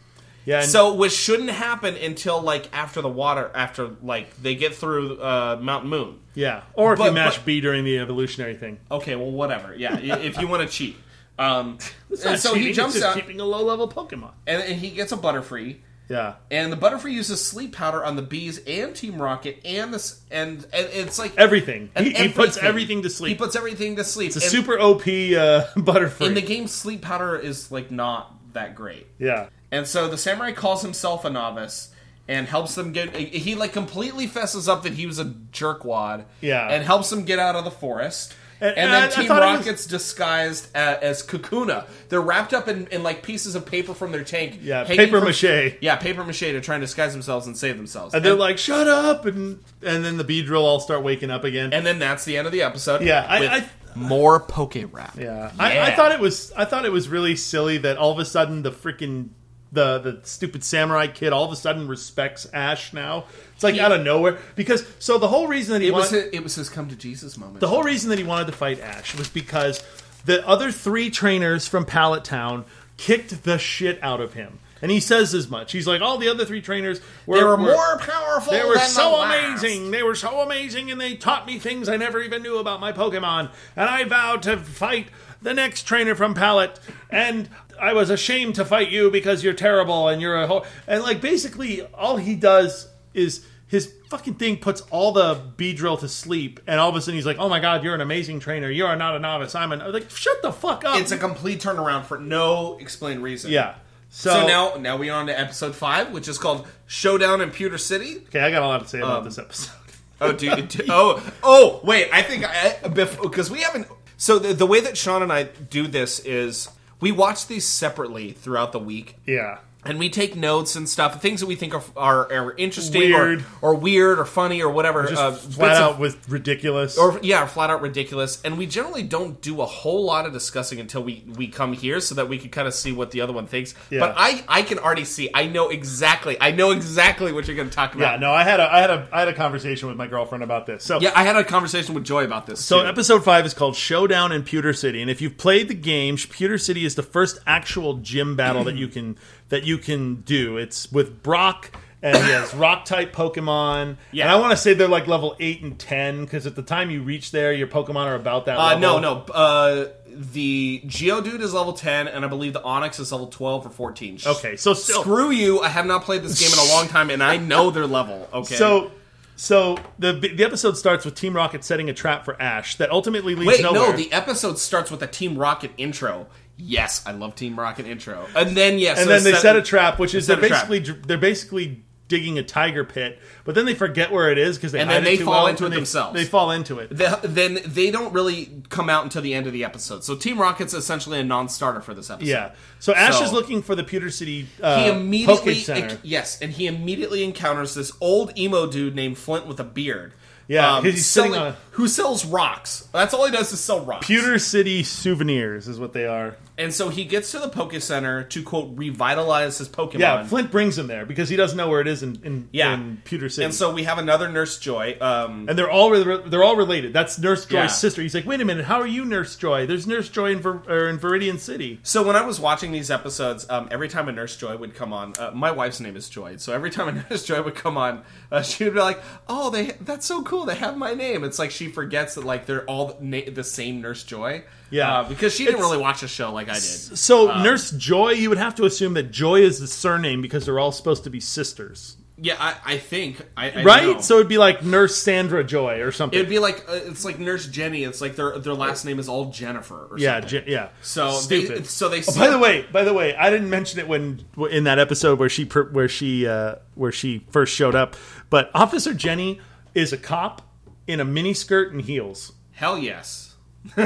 [0.44, 4.74] Yeah, and So, which shouldn't happen until like after the water, after like they get
[4.74, 6.18] through uh, Mount Moon.
[6.34, 8.78] yeah, or if but- you mash but- B during the evolutionary thing.
[8.90, 9.74] Okay, well, whatever.
[9.76, 10.96] Yeah, i- if you want to cheat.
[11.38, 11.78] Um,
[12.26, 14.32] and so he jumps out, keeping a low level Pokemon.
[14.46, 15.76] and, and he gets a Butterfree,
[16.08, 20.20] Yeah, and the Butterfree uses Sleep Powder on the bees and Team Rocket, and this,
[20.30, 21.90] and, and it's like everything.
[21.94, 23.30] and He, he puts everything to sleep.
[23.30, 24.28] He puts everything to sleep.
[24.28, 25.02] it's a And super OP uh,
[25.80, 26.26] Butterfree.
[26.26, 26.66] in the game.
[26.68, 29.06] Sleep Powder is like not that great.
[29.18, 31.88] yeah, And so the samurai calls himself a novice
[32.28, 33.16] and helps them get.
[33.16, 36.26] He like completely fesses up that he was a jerkwad.
[36.40, 36.68] Yeah.
[36.68, 38.32] And helps them get out of the forest.
[38.32, 41.84] And- And, and then I Team thought it was- Rocket's disguised uh, as Kakuna.
[42.10, 44.60] They're wrapped up in, in like pieces of paper from their tank.
[44.62, 45.78] Yeah, paper from- mache.
[45.80, 48.14] Yeah, paper mache to try and disguise themselves and save themselves.
[48.14, 51.72] and they're like, "Shut up!" and and then the Beedrill all start waking up again.
[51.72, 53.02] and then that's the end of the episode.
[53.02, 55.16] Yeah, I- with I- more Poke Rap.
[55.18, 58.18] yeah, I, I thought it was I thought it was really silly that all of
[58.20, 59.30] a sudden the freaking
[59.72, 63.24] the the stupid samurai kid all of a sudden respects Ash now.
[63.54, 66.12] It's like He- out of nowhere because so the whole reason that he It was
[66.12, 67.60] wanted- his, it was his come to Jesus moment.
[67.60, 69.82] The whole reason that he wanted to fight Ash was because
[70.24, 72.64] the other three trainers from Pallet Town
[72.96, 74.58] kicked the shit out of him.
[74.82, 75.70] And he says as much.
[75.70, 78.52] He's like, all the other three trainers were, they were more powerful.
[78.52, 79.62] They were than so the last.
[79.62, 79.92] amazing.
[79.92, 82.92] They were so amazing, and they taught me things I never even knew about my
[82.92, 83.50] Pokemon.
[83.76, 85.06] And I vowed to fight
[85.40, 86.80] the next trainer from Pallet.
[87.10, 87.48] And
[87.82, 90.64] I was ashamed to fight you because you're terrible and you're a ho-.
[90.86, 96.08] and like basically all he does is his fucking thing puts all the Beedrill to
[96.08, 98.70] sleep, and all of a sudden he's like, "Oh my god, you're an amazing trainer.
[98.70, 99.54] You are not a novice.
[99.54, 103.50] I'm an like shut the fuck up." It's a complete turnaround for no explained reason.
[103.50, 103.74] yeah.
[104.14, 107.78] So, So, now, now we on to episode five, which is called Showdown in Pewter
[107.78, 108.18] City.
[108.26, 109.72] okay, I got a lot to say about Um, this episode.
[110.20, 110.68] Oh, dude.
[110.68, 112.08] do- oh, oh, wait.
[112.12, 113.88] I think I because we haven't.
[114.18, 116.68] So the, the way that Sean and I do this is
[117.02, 119.16] we watch these separately throughout the week.
[119.26, 119.58] Yeah.
[119.84, 123.44] And we take notes and stuff, things that we think are are, are interesting Weird.
[123.60, 125.08] or, or weird or funny or whatever.
[125.08, 126.96] Just uh, flat bits of- out with ridiculous.
[126.96, 128.40] or yeah, flat out ridiculous.
[128.42, 131.98] And we generally don't do a whole lot of discussing until we we come here,
[131.98, 133.74] so that we can kind of see what the other one thinks.
[133.90, 133.98] Yeah.
[134.00, 135.30] But I I can already see.
[135.34, 136.36] I know exactly.
[136.40, 138.12] I know exactly what you're going to talk about.
[138.12, 140.44] yeah, no, I had a I had a I had a conversation with my girlfriend
[140.44, 140.84] about this.
[140.84, 142.64] So Yeah, I had a conversation with Joy about this.
[142.64, 142.86] So too.
[142.86, 146.58] episode five is called Showdown in Pewter City, and if you've played the game, Pewter
[146.58, 149.16] City is the first actual gym battle that you can
[149.48, 150.56] that you can do.
[150.56, 151.70] It's with Brock,
[152.02, 153.96] and he has Rock type Pokemon.
[154.10, 154.24] Yeah.
[154.24, 156.90] and I want to say they're like level eight and ten because at the time
[156.90, 158.58] you reach there, your Pokemon are about that.
[158.58, 158.80] Uh, level.
[158.80, 159.32] no, no.
[159.32, 163.70] Uh, the Geodude is level 10, and I believe the Onix is level 12 or
[163.70, 164.18] 14.
[164.26, 165.60] Okay, so still- screw you.
[165.60, 168.28] I have not played this game in a long time, and I know their level.
[168.30, 168.56] Okay.
[168.56, 168.90] So,
[169.36, 173.34] so the the episode starts with Team Rocket setting a trap for Ash that ultimately
[173.34, 173.90] leads Wait, nowhere.
[173.90, 176.26] no, the episode starts with a Team Rocket intro.
[176.64, 178.26] Yes, I love Team Rocket intro.
[178.36, 178.98] And then, yes.
[178.98, 182.38] and so then they set- set a trap, which is they're basically they're basically digging
[182.38, 185.16] a tiger pit, but then they forget where it is because they And then they
[185.16, 186.14] fall well, into it they- themselves.
[186.14, 186.90] They fall into it.
[186.90, 190.04] The- then they don't really come out until the end of the episode.
[190.04, 192.28] So Team Rocket's essentially a non-starter for this episode.
[192.28, 192.50] Yeah.
[192.80, 195.96] So Ash So- is looking for the Pewter City uh, he immediately Center.
[196.02, 200.12] yes, and he immediately encounters this old emo dude named Flint with a beard.
[200.48, 202.88] Yeah, Um, he's sitting on a- who sells rocks.
[202.92, 204.06] That's all he does is sell rocks.
[204.06, 206.36] Pewter City souvenirs is what they are.
[206.58, 209.98] And so he gets to the Poke Center to quote revitalize his Pokemon.
[210.00, 212.74] Yeah, Flint brings him there because he doesn't know where it is in in, Yeah.
[212.74, 213.46] in Pewter City.
[213.46, 214.98] And so we have another Nurse Joy.
[215.00, 216.92] Um, and they're all re- they're all related.
[216.92, 217.66] That's Nurse Joy's Yeah.
[217.68, 218.02] sister.
[218.02, 219.66] He's like, wait a minute, how are you Nurse Joy?
[219.66, 221.80] There's Nurse Joy in, Ver- in Viridian City.
[221.82, 224.92] So when I was watching these episodes, um, every time a Nurse Joy would come
[224.92, 226.36] on, uh, my wife's name is Joy.
[226.36, 229.48] So every time a Nurse Joy would come on, uh, she would be like, "Oh,
[229.48, 230.44] they that's so cool.
[230.44, 233.80] They have my name." It's like she forgets that like they're all na- the same
[233.80, 234.44] Nurse Joy.
[234.70, 235.00] Yeah.
[235.00, 236.62] uh, because she didn't It's- really watch the show like I did.
[236.62, 240.46] So Um, Nurse Joy, you would have to assume that Joy is the surname because
[240.46, 243.86] they're all supposed to be sisters, Yeah, I, I think I, I right?
[243.96, 244.00] know.
[244.00, 246.18] So it'd be like Nurse Sandra Joy or something.
[246.18, 247.84] it'd be like uh, it's like Nurse Jenny.
[247.84, 249.88] It's like their their last name is all Jennifer.
[249.90, 250.44] Or yeah, something.
[250.46, 250.68] Yeah.
[250.82, 251.58] So stupid.
[251.58, 252.00] They, so they.
[252.06, 255.18] Oh, by the way, by the way, I didn't mention it when in that episode
[255.18, 257.96] where she per- where she uh, where she first showed up,
[258.30, 259.40] but Officer Jenny
[259.74, 260.42] is a cop
[260.86, 262.32] in a mini skirt and heels.
[262.52, 263.28] hell yes.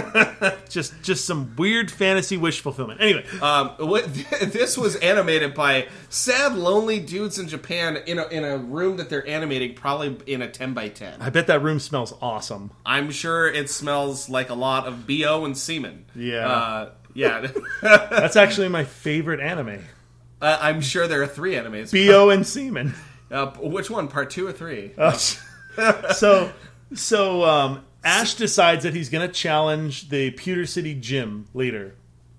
[0.70, 2.98] Just just some weird fantasy wish fulfillment.
[3.00, 4.06] Anyway, Um, what,
[4.40, 9.10] this was animated by sad, lonely dudes in Japan in a, in a room that
[9.10, 11.20] they're animating, probably in a 10 by 10.
[11.20, 12.70] I bet that room smells awesome.
[12.86, 16.06] I'm sure it smells like a lot of BO and semen.
[16.14, 16.48] Yeah.
[16.48, 17.46] Uh, yeah.
[17.82, 19.84] That's actually my favorite anime.
[20.40, 21.92] Uh, I'm sure there are three animes.
[21.92, 22.94] Bo and semen.
[23.30, 24.08] Uh, which one?
[24.08, 24.92] Part two or three?
[26.14, 26.50] so
[26.94, 31.94] so um, Ash decides that he's going to challenge the Pewter City gym leader.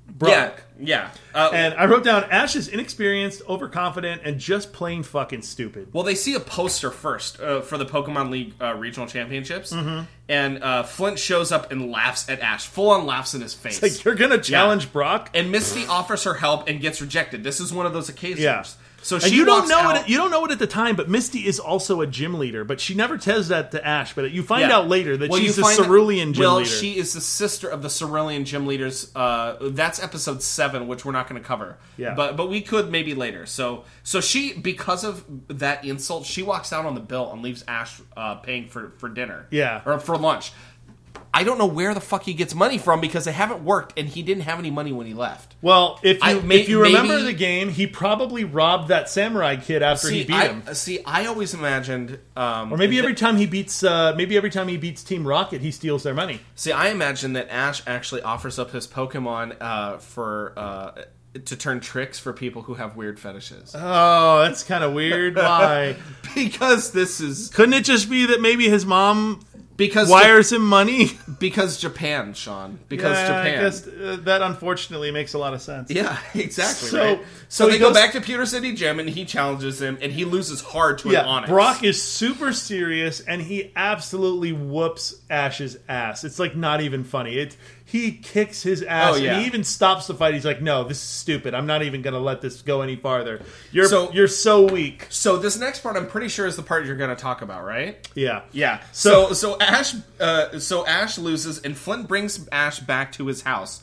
[0.09, 0.31] Brock.
[0.31, 0.53] yeah.
[0.79, 1.09] Yeah.
[1.35, 5.89] Uh, And I wrote down Ash is inexperienced, overconfident, and just plain fucking stupid.
[5.91, 10.05] Well, they see a poster first uh, for the Pokemon League uh, regional championships, Mm-hmm.
[10.29, 13.81] and uh, Flint shows up and laughs at Ash, full on laughs in his face.
[13.81, 17.43] Like you're gonna challenge Brock, and Misty offers her help and gets rejected.
[17.43, 18.39] This is one of those occasions.
[18.41, 18.63] yeah.
[19.03, 20.09] So and she you don't know out- it.
[20.09, 22.63] You don't know it at the time, but Misty is also a gym leader.
[22.65, 24.13] But she never tells that to Ash.
[24.13, 24.77] But you find Yeah.
[24.77, 26.69] out later that Well, she's a the find out- cerulean gym well, leader.
[26.69, 29.09] Well, she is the sister of the cerulean gym leaders.
[29.15, 31.77] Uh, that's episode seven, which we're not going to cover.
[31.95, 32.15] Yeah.
[32.15, 33.45] but but we could maybe later.
[33.45, 37.63] So so she because of that insult, she walks out on the bill and leaves
[37.67, 39.47] Ash uh, paying for for dinner.
[39.51, 39.81] Yeah.
[39.85, 40.51] or for lunch.
[41.33, 44.07] I don't know where the fuck he gets money from because they haven't worked and
[44.07, 45.55] he didn't have any money when he left.
[45.61, 49.09] well, if you I- may- if you remember maybe- the game, he probably robbed that
[49.09, 50.63] samurai kid after he beat I, him.
[50.73, 54.67] see, I always imagined, um, Or maybe every time he beats, uh, maybe every time
[54.67, 56.39] he beats Team Rocket, he steals their money.
[56.55, 60.91] See, I imagine that Ash actually offers up his Pokemon uh, for uh,
[61.45, 63.75] to turn tricks for people who have weird fetishes.
[63.75, 65.35] Oh, that's kind of weird.
[65.37, 65.95] Why?
[66.33, 69.41] because this is Couldn't it just be that maybe his mom
[69.77, 71.11] because wires him money?
[71.39, 72.79] because Japan, Sean.
[72.89, 73.59] Because Yeah, Japan.
[73.59, 75.89] I guess uh, that unfortunately makes a lot of sense.
[75.91, 76.89] yeah, exactly.
[76.89, 77.19] So- right?
[77.19, 80.11] so So, he they go back to Pewter City Gym and he challenges him and
[80.11, 81.47] he loses hard to an Yeah, Onix.
[81.47, 86.23] Brock is super serious and he absolutely whoops Ash's ass.
[86.23, 87.37] It's like not even funny.
[87.37, 87.55] It
[87.89, 89.31] he kicks his ass Oh, yeah.
[89.33, 90.33] and he even stops the fight.
[90.33, 91.53] He's like, "No, this is stupid.
[91.55, 93.41] I'm not even going to let this go any farther.
[93.71, 96.85] You're So- you're so weak." So this next part, I'm pretty sure is the part
[96.85, 97.97] you're going to talk about, right?
[98.13, 98.41] Yeah.
[98.51, 98.81] Yeah.
[98.91, 103.41] So- So so Ash uh, so Ash loses and Flint brings Ash back to his
[103.43, 103.81] house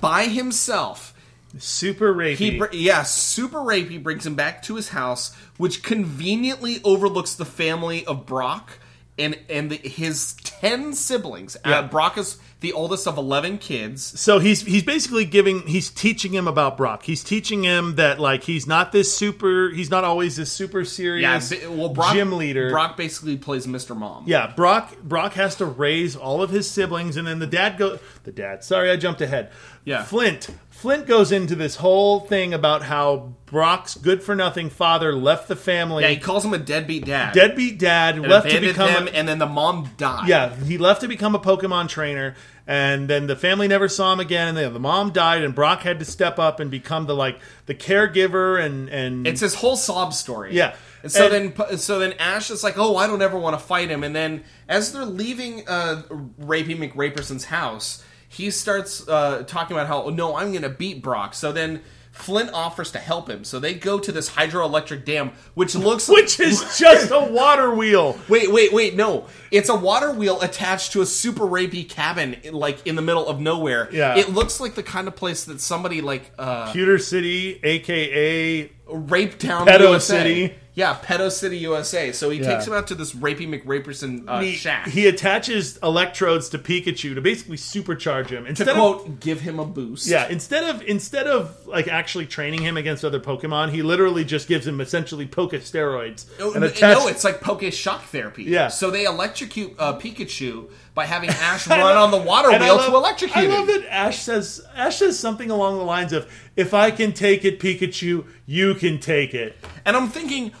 [0.00, 1.12] by himself.
[1.58, 2.36] Super rapey.
[2.36, 7.44] He br- yeah, super rapey brings him back to his house, which conveniently overlooks the
[7.44, 8.78] family of Brock
[9.18, 11.56] and and the, his ten siblings.
[11.64, 11.80] Yeah.
[11.80, 14.02] Uh, Brock is the oldest of eleven kids.
[14.02, 17.04] So he's he's basically giving he's teaching him about Brock.
[17.04, 21.50] He's teaching him that like he's not this super he's not always this super serious
[21.50, 22.70] bi- well, Brock, gym leader.
[22.70, 23.96] Brock basically plays Mr.
[23.96, 24.24] Mom.
[24.26, 27.98] Yeah, Brock Brock has to raise all of his siblings and then the dad go
[28.24, 28.64] the dad.
[28.64, 29.52] Sorry, I jumped ahead.
[29.84, 30.02] Yeah.
[30.02, 30.48] Flint
[30.84, 35.56] Flint goes into this whole thing about how Brock's good for nothing father left the
[35.56, 36.02] family.
[36.02, 37.32] Yeah, he calls him a deadbeat dad.
[37.32, 40.28] deadbeat dad and left to become them, a, and then the mom died.
[40.28, 42.34] Yeah, he left to become a Pokemon trainer,
[42.66, 44.48] and then the family never saw him again.
[44.48, 47.40] And then the mom died, and Brock had to step up and become the like
[47.64, 50.52] the caregiver and and It's his whole sob story.
[50.54, 50.74] Yeah.
[51.02, 53.64] And so And- then, so then Ash is like, "Oh, I don't ever want to
[53.64, 56.02] fight him." And then, as they're leaving uh,
[56.42, 61.34] Rapey McRaperson's house, he starts uh, talking about how no, I'm going to beat Brock.
[61.34, 63.44] So then Flint offers to help him.
[63.44, 68.18] So they go to this hydroelectric dam, which looks Which is just a water wheel.
[68.28, 68.94] Wait, wait, wait!
[68.94, 73.26] No, it's a water wheel attached to a super rapey cabin, like in the middle
[73.26, 73.88] of nowhere.
[73.92, 74.16] Yeah.
[74.16, 79.38] it looks like the kind of place that somebody like uh, Pewter City, aka Rape
[79.38, 80.18] Town Pedo USA.
[80.18, 80.54] City.
[80.76, 82.10] Yeah, Pedo City, USA.
[82.10, 82.52] So he Yeah.
[82.54, 84.88] takes him out to this rapey McRaperson uh, he, shack.
[84.88, 88.42] he attaches electrodes to Pikachu to basically supercharge him.
[88.42, 90.08] to Instead of quote, give him a boost.
[90.08, 94.48] Yeah, instead of instead of like actually training him against other Pokemon, he literally just
[94.48, 98.42] gives him essentially Poke steroids No, and no, it's like Poke shock therapy.
[98.42, 98.66] Yeah.
[98.66, 102.76] So they electrocute uh, Pikachu by having Ash run on the water And I wheel
[102.78, 103.50] love- to electrocute him.
[103.52, 103.80] I love him.
[103.82, 107.60] that Ash says Ash says something along the lines of, "If I can take it,
[107.60, 110.52] Pikachu, you can take it." And I'm thinking,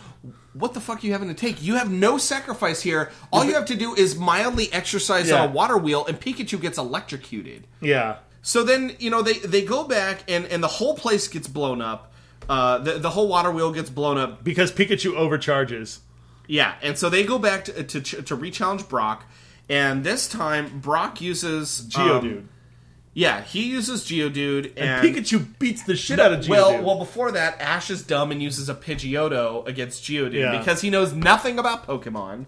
[0.54, 1.62] what the fuck are you having to take?
[1.62, 3.10] You have no sacrifice here.
[3.32, 5.42] All you have to do is mildly exercise Yeah.
[5.42, 7.66] on a water wheel, and Pikachu gets electrocuted.
[7.80, 11.48] Yeah, So then, you know, they, they go back, and, and the whole place gets
[11.48, 12.12] blown up.
[12.48, 14.44] Uh, the, the whole water wheel gets blown up.
[14.44, 16.00] because Pikachu overcharges.
[16.46, 19.24] Yeah, and so they go back to to, to re-challenge Brock,
[19.70, 22.38] and this time Brock uses Geodude.
[22.38, 22.48] um,
[23.14, 26.48] yeah, he uses Geodude, and and, Pikachu beats the shit out of Geodude.
[26.48, 30.58] Well, well, before that, Ash is dumb and uses a Pidgeotto against Geodude Yeah.
[30.58, 32.46] because he knows nothing about Pokemon,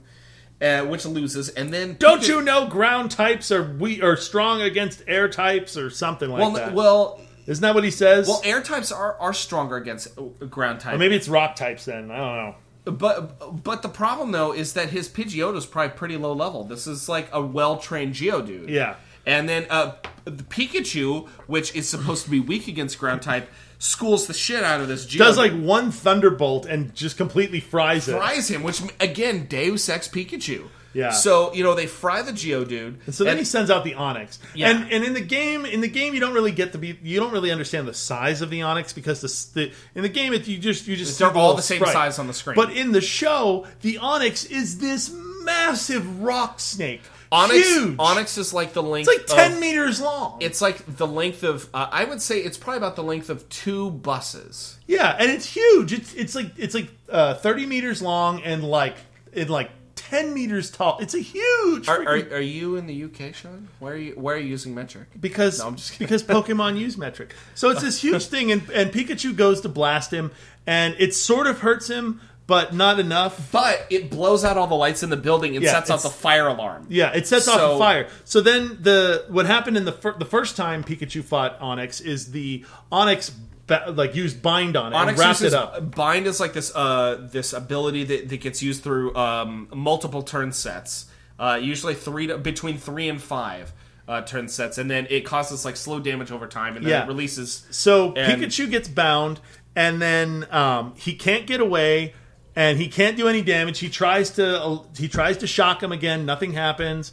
[0.60, 1.48] uh, which loses.
[1.50, 5.88] And then don't you know ground types are we are strong against air types or
[5.88, 6.74] something like Well, that?
[6.74, 8.26] well, Isn't that what he says?
[8.26, 10.96] well, air types are, are stronger against uh, ground types.
[10.96, 12.10] or maybe it's rock types then.
[12.10, 12.54] I don't know.
[12.86, 16.62] But but the problem though is that his Pidgeotto is probably pretty low level.
[16.64, 18.68] This is like a well trained Geodude.
[18.68, 18.94] Yeah.
[19.26, 19.92] And then uh,
[20.24, 24.80] the Pikachu, which is supposed to be weak against ground type, schools the shit out
[24.80, 25.18] of this Geodude.
[25.18, 28.12] Does like one thunderbolt and just completely fries it.
[28.16, 30.68] fries him, which again Deus Ex Pikachu.
[30.94, 31.10] Yeah.
[31.10, 32.96] So you know they fry the Geodude.
[33.04, 34.38] And so then and- he sends out the Onix.
[34.54, 34.70] Yeah.
[34.70, 37.20] And and in the game, in the game, you don't really get to be, you
[37.20, 40.46] don't really understand the size of the Onix because the, the in the game, it,
[40.48, 41.92] you just you just They're all the same sprite.
[41.92, 42.56] size on the screen.
[42.56, 45.12] But in the show, the Onix is this
[45.42, 47.02] massive rock snake,
[47.36, 47.96] Onix, huge.
[47.98, 49.08] Onix is like the length.
[49.08, 50.38] It's like ten of, meters long.
[50.40, 51.68] It's like the length of.
[51.74, 54.78] Uh, I would say it's probably about the length of two buses.
[54.86, 55.92] yeah, and it's huge.
[55.92, 58.96] It's it's like it's like uh, thirty meters long and like
[59.32, 60.98] in like ten meters tall.
[61.00, 61.88] It's a huge.
[61.88, 63.68] Are, freaking- are, are you in the UK, Sean?
[63.80, 65.08] Why are you Why are you using metric?
[65.20, 66.06] because No, I'm just kidding.
[66.06, 67.34] because Pokemon use metric.
[67.54, 70.30] So it's this huge thing, and, and Pikachu goes to blast him,
[70.66, 73.50] and it sort of hurts him, but not enough.
[73.52, 76.10] But it blows out all the lights in the building and Yeah, sets off the
[76.10, 76.86] fire alarm.
[76.88, 78.08] Yeah, it sets off So- a fire.
[78.24, 82.30] So then the what happened in the fir- the first time Pikachu fought Onix is
[82.32, 83.32] the Onix
[83.66, 85.94] ba- like used bind on it Onix and wrapped uses it up.
[85.96, 90.52] bind is like this uh this ability that, that gets used through um multiple turn
[90.52, 91.06] sets.
[91.38, 93.70] Uh, usually three to, between three and five
[94.08, 97.02] uh, turn sets, and then it causes like slow damage over time, and then Yeah.
[97.04, 97.66] it releases.
[97.70, 99.40] So And- Pikachu gets bound,
[99.74, 102.14] and then um, he can't get away,
[102.56, 103.78] and he can't do any damage.
[103.78, 106.26] He tries to he tries to shock him again.
[106.26, 107.12] Nothing happens,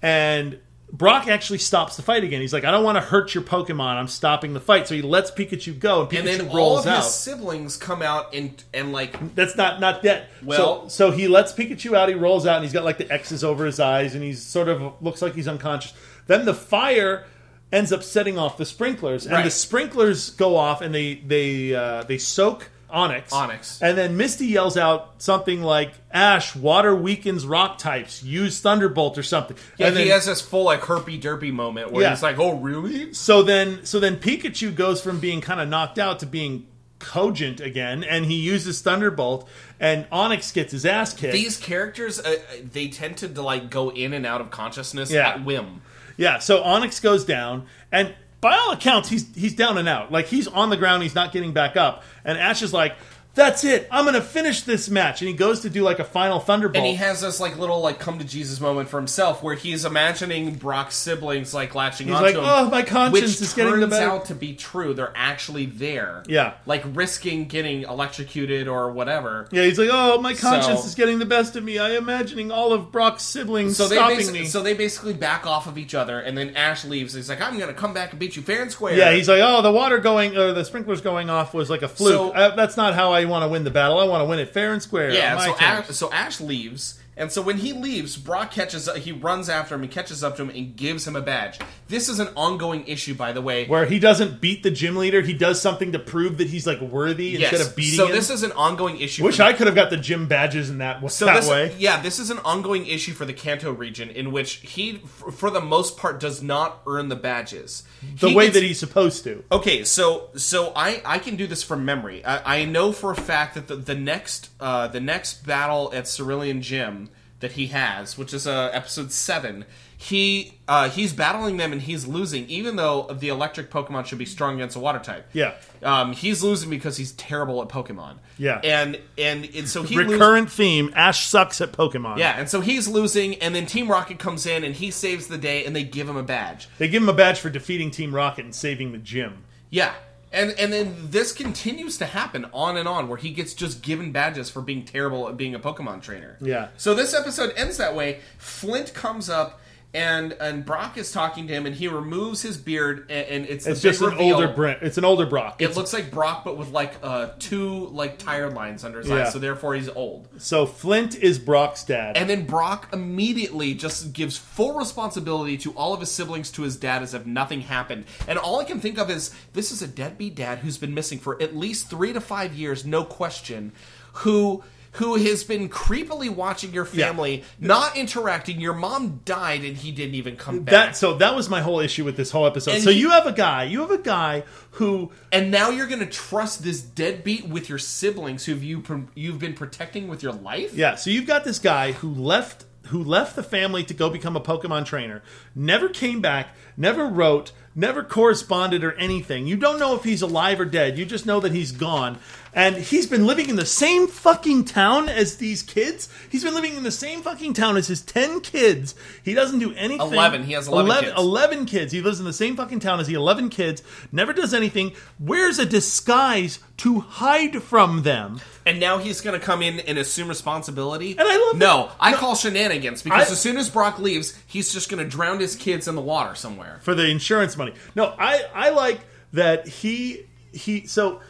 [0.00, 0.58] and
[0.92, 2.42] Brock actually stops the fight again.
[2.42, 3.94] He's like, "I don't want to hurt your Pokemon.
[3.96, 6.86] I'm stopping the fight." So he lets Pikachu go, and Pikachu and then all rolls
[6.86, 7.04] of out.
[7.04, 10.28] his siblings come out and and like That's not not yet.
[10.42, 12.10] Well- so, so he lets Pikachu out.
[12.10, 14.68] He rolls out, and he's got like the X's over his eyes, and he's sort
[14.68, 15.94] of looks like he's unconscious.
[16.26, 17.24] Then the fire
[17.72, 19.44] ends up setting off the sprinklers, and Right.
[19.44, 23.30] the sprinklers go off, and they they uh, they soak Onix.
[23.30, 23.78] Onix.
[23.80, 28.22] and then Misty yells out something like, "Ash, water weakens rock types.
[28.22, 31.90] Use Thunderbolt or something." yeah, and he then, has this full like herpy derpy moment
[31.92, 32.10] where Yeah.
[32.10, 35.98] he's like, "Oh, really?" so then so then Pikachu goes from being kind of knocked
[35.98, 36.66] out to being
[36.98, 39.48] cogent again, and he uses Thunderbolt,
[39.80, 41.32] and Onix gets his ass kicked.
[41.32, 42.36] These characters, uh,
[42.72, 45.30] they tend to like go in and out of consciousness Yeah.
[45.30, 45.80] at whim.
[46.16, 50.12] Yeah, so Onix goes down, and by all accounts, he's he's down and out.
[50.12, 52.04] Like he's on the ground, he's not getting back up.
[52.24, 52.96] And Ash is like,
[53.34, 56.38] "That's it, I'm gonna finish this match." And he goes to do like a final
[56.40, 56.76] Thunderbolt.
[56.76, 59.84] And he has this like little like come to Jesus moment for himself, where he's
[59.84, 62.44] imagining Brock's siblings like latching He's onto like, him.
[62.44, 64.94] "Oh, my conscience which is getting the turns better." out to be true.
[64.94, 66.22] They're actually there.
[66.28, 66.54] Yeah.
[66.66, 69.48] like risking getting electrocuted or whatever.
[69.50, 71.78] yeah, he's like, "Oh, my conscience So- is getting the best of me.
[71.78, 75.46] I am imagining all of Brock's siblings So they stopping me." so they basically back
[75.46, 77.14] off of each other, and then Ash leaves.
[77.14, 79.40] He's like, "I'm gonna come back and beat you fair and square." yeah, he's like,
[79.42, 82.12] "Oh, the water going, or the sprinklers going off was like a fluke.
[82.12, 83.98] So- uh, that's not how I want to win the battle.
[83.98, 85.56] I want to win it fair and square." Yeah, so.
[85.58, 89.74] Ash, so Ash leaves, And so when he leaves, Brock catches up, he runs after
[89.74, 91.58] him and catches up to him and gives him a badge.
[91.88, 93.66] This is an ongoing issue, by the way.
[93.66, 96.80] Where he doesn't beat the gym leader, he does something to prove that he's like
[96.80, 97.52] worthy Yes.
[97.52, 97.96] instead of beating him.
[97.98, 98.12] so him.
[98.12, 99.24] this is an ongoing issue.
[99.24, 101.74] Wish I could have got the gym badges in that, so that this, way.
[101.78, 105.50] Yeah, this is an ongoing issue for the Kanto region in which he, f- for
[105.50, 107.82] the most part, does not earn the badges.
[108.20, 109.44] The He way gets- that he's supposed to.
[109.52, 112.24] Okay, so so I I can do this from memory.
[112.24, 116.06] I, I know for a fact that the, the next uh, the next battle at
[116.06, 117.10] Cerulean Gym
[117.42, 119.64] that he has, which is uh, episode seven,
[119.96, 124.24] he uh, he's battling them and he's losing, even though the electric Pokemon should be
[124.24, 125.28] strong against a water type.
[125.32, 125.54] Yeah.
[125.82, 128.18] um, he's losing because he's terrible at Pokemon.
[128.38, 128.60] Yeah.
[128.62, 132.18] and and, and so he Recurrent theme Ash sucks at Pokemon.
[132.18, 135.38] yeah, and so he's losing, and then Team Rocket comes in and he saves the
[135.38, 136.68] day, and they give him a badge.
[136.78, 139.44] They give him a badge for defeating Team Rocket and saving the gym.
[139.68, 139.92] Yeah.
[140.32, 144.12] And and then this continues to happen on and on where he gets just given
[144.12, 146.36] badges for being terrible at being a Pokemon trainer.
[146.40, 146.68] Yeah.
[146.76, 148.20] So this episode ends that way.
[148.38, 149.60] Flint comes up
[149.94, 153.66] and and Brock is talking to him and he removes his beard and, and it's
[153.66, 154.36] It's just an reveal.
[154.36, 154.82] older Brent.
[154.82, 155.56] It's an older Brock.
[155.60, 159.08] It It's- looks like Brock but with like uh two like tire lines under his
[159.08, 159.26] Yeah.
[159.26, 160.28] eyes, so therefore he's old.
[160.38, 162.16] so Flint is Brock's dad.
[162.16, 166.76] And then Brock immediately just gives full responsibility to all of his siblings to his
[166.76, 168.04] dad as if nothing happened.
[168.26, 171.18] And all I can think of is this is a deadbeat dad who's been missing
[171.18, 173.72] for at least three to five years, no question,
[174.14, 174.62] who
[174.96, 177.06] who has been creepily watching your Yeah.
[177.06, 178.60] family, not interacting.
[178.60, 180.72] Your mom died and he didn't even come back.
[180.72, 182.74] that so that was my whole issue with this whole episode.
[182.74, 185.86] And so he- you have a guy, you have a guy who and now you're
[185.86, 188.82] going to trust this deadbeat with your siblings who you
[189.14, 190.74] you've been protecting with your life?
[190.74, 194.36] Yeah, so you've got this guy who left who left the family to go become
[194.36, 195.22] a Pokemon trainer,
[195.54, 199.46] never came back, never wrote, never corresponded or anything.
[199.46, 200.98] You don't know if he's alive or dead.
[200.98, 202.18] You just know that he's gone.
[202.54, 206.10] And he's been living in the same fucking town as these kids.
[206.28, 208.94] He's been living in the same fucking town as his 10 kids.
[209.24, 210.00] He doesn't do anything.
[210.12, 210.44] 11.
[210.44, 211.14] He has 11 kids.
[211.16, 211.92] 11 kids.
[211.92, 213.82] He lives in the same fucking town as the 11 kids,
[214.12, 218.40] never does anything, wears a disguise to hide from them.
[218.66, 221.12] And now he's going to come in and assume responsibility.
[221.12, 222.16] And I love No, that- I no.
[222.18, 225.56] call shenanigans because I- as soon as Brock leaves, he's just going to drown his
[225.56, 226.80] kids in the water somewhere.
[226.82, 227.72] for the insurance money.
[227.94, 229.00] No, I I like
[229.32, 231.20] that he he so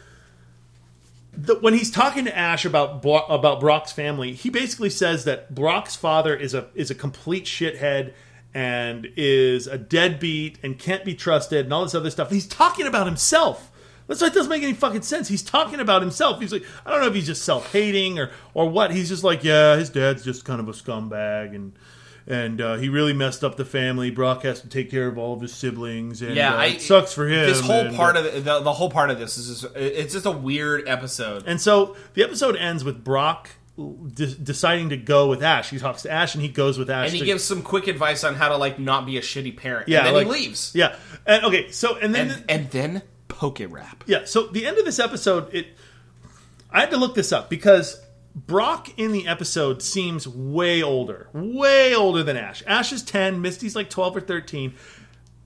[1.35, 5.95] the, when he's talking to Ash about about Brock's family, he basically says that Brock's
[5.95, 8.13] father is a is a complete shithead
[8.53, 12.29] and is a deadbeat and can't be trusted and all this other stuff.
[12.29, 13.71] He's talking about himself.
[14.05, 15.27] That's why it doesn't make any fucking sense.
[15.27, 16.39] He's talking about himself.
[16.39, 18.91] He's like, I don't know if he's just self hating or or what.
[18.91, 21.73] He's just like, yeah, his dad's just kind of a scumbag and.
[22.25, 24.09] And uh, he really messed up the family.
[24.09, 26.81] Brock has to take care of all of his siblings, and Yeah, uh, I, it
[26.81, 27.45] sucks for him.
[27.45, 29.75] This whole and, part uh, of the, the, the whole part of this is just,
[29.75, 31.43] it's just a weird episode.
[31.47, 35.69] And so the episode ends with Brock de- deciding to go with Ash.
[35.69, 37.07] He talks to Ash, and he goes with Ash.
[37.07, 39.57] And he to- gives some quick advice on how to like not be a shitty
[39.57, 39.89] parent.
[39.89, 40.71] yeah, and then like- he leaves.
[40.73, 40.95] Yeah,
[41.25, 44.03] and okay, so and then And, and then poke rap.
[44.07, 45.67] yeah, so the end of this episode, it
[46.71, 47.99] I had to look this up because
[48.35, 52.63] Brock in the episode seems way older, way older than Ash.
[52.65, 54.73] Ash is ten, Misty's like twelve or thirteen.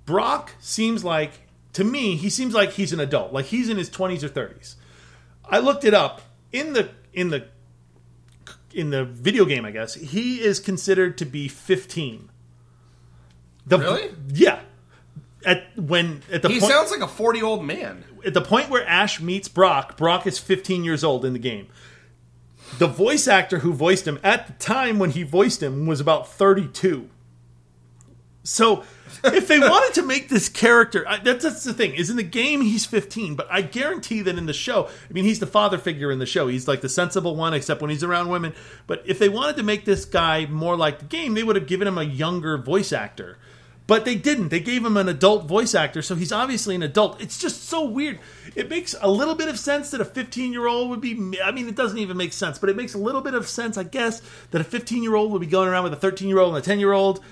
[0.05, 3.89] Brock seems like to me, he seems like he's an adult, like he's in his
[3.89, 4.77] twenties or thirties.
[5.45, 6.21] I looked it up
[6.53, 7.47] in the in the
[8.73, 9.65] in the video game.
[9.65, 12.29] I guess he is considered to be fifteen.
[13.65, 14.11] The, Really?
[14.29, 14.61] Yeah.
[15.45, 18.03] At when at the He point, sounds like a 40 old man.
[18.25, 21.67] at the point where Ash meets Brock, Brock is 15 years old in the game.
[22.77, 26.27] The voice actor who voiced him at the time when he voiced him was about
[26.27, 27.09] 32.
[28.43, 28.83] So,
[29.23, 31.95] if they wanted to make this character, I, that's, that's the thing.
[31.95, 35.23] Is in the game he's 15, but I guarantee that in the show, I mean,
[35.23, 36.47] he's the father figure in the show.
[36.47, 38.53] He's like the sensible one, except when he's around women.
[38.85, 41.67] But if they wanted to make this guy more like the game, they would have
[41.67, 43.37] given him a younger voice actor.
[43.87, 44.49] But they didn't.
[44.49, 47.21] They gave him an adult voice actor, so he's obviously an adult.
[47.21, 48.19] It's just so weird.
[48.53, 51.39] It makes a little bit of sense that a 15 year old would be.
[51.41, 53.77] I mean, it doesn't even make sense, but it makes a little bit of sense,
[53.77, 54.21] I guess,
[54.51, 56.61] that a 15 year old would be going around with a 13 year old and
[56.63, 57.23] a 10 year old.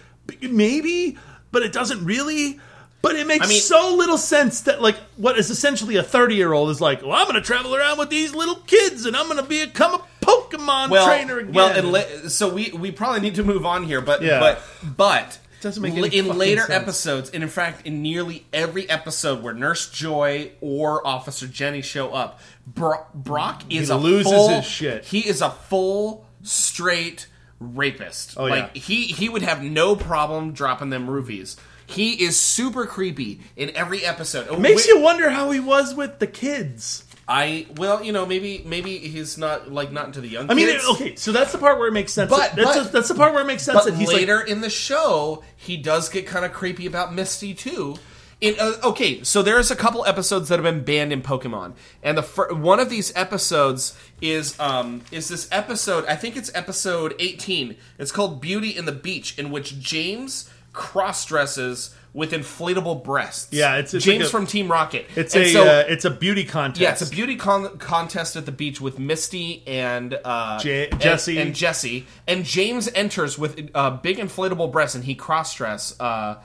[0.41, 1.17] Maybe,
[1.51, 2.59] but it doesn't really.
[3.01, 6.35] But it makes I mean- so little sense that, like, what is essentially a 30
[6.35, 9.15] year old is like, well, I'm going to travel around with these little kids and
[9.15, 11.53] I'm going to become a Pokemon Well, trainer again.
[11.53, 14.39] well, and la- so we we probably need to move on here, but Yeah.
[14.39, 14.61] but
[14.97, 16.69] but Doesn't make any in later sense.
[16.83, 22.13] episodes, and in fact, in nearly every episode where Nurse Joy or Officer Jenny show
[22.13, 25.05] up, Bro- Brock is a loses full, his shit.
[25.05, 27.25] He is a full straight
[27.59, 28.35] rapist.
[28.37, 28.79] Oh, like yeah.
[28.79, 31.55] he he would have no problem dropping them roofies.
[31.87, 34.59] He is super creepy in every episode.
[34.59, 37.04] Makes Wh- you wonder how he was with the kids.
[37.27, 40.49] I well, you know, maybe maybe he's not like not into the young.
[40.51, 40.85] I mean, kids.
[40.91, 42.29] okay, so that's the part where it makes sense.
[42.29, 44.41] But- that's, but- that's the part where it makes sense But that he's like, later
[44.41, 47.95] in the show, he does get kind of creepy about Misty too.
[48.41, 51.73] In, uh, okay, so there's a couple episodes that have been banned in Pokemon,
[52.03, 56.05] and the fir- one of these episodes is um, is this episode.
[56.05, 57.77] I think it's episode 18.
[57.97, 63.49] It's called "Beauty in the Beach," in which James cross dresses with inflatable breasts.
[63.51, 65.05] Yeah, it's- it's James like a- from Team Rocket.
[65.17, 66.81] it's And a so- uh, it's a beauty contest.
[66.81, 71.37] yeah, it's a beauty con- contest at the beach with Misty and uh, and- Jessie.
[71.37, 75.93] and, Jessie, and James enters with uh, big inflatable breasts, and he cross dress.
[75.99, 76.35] Uh,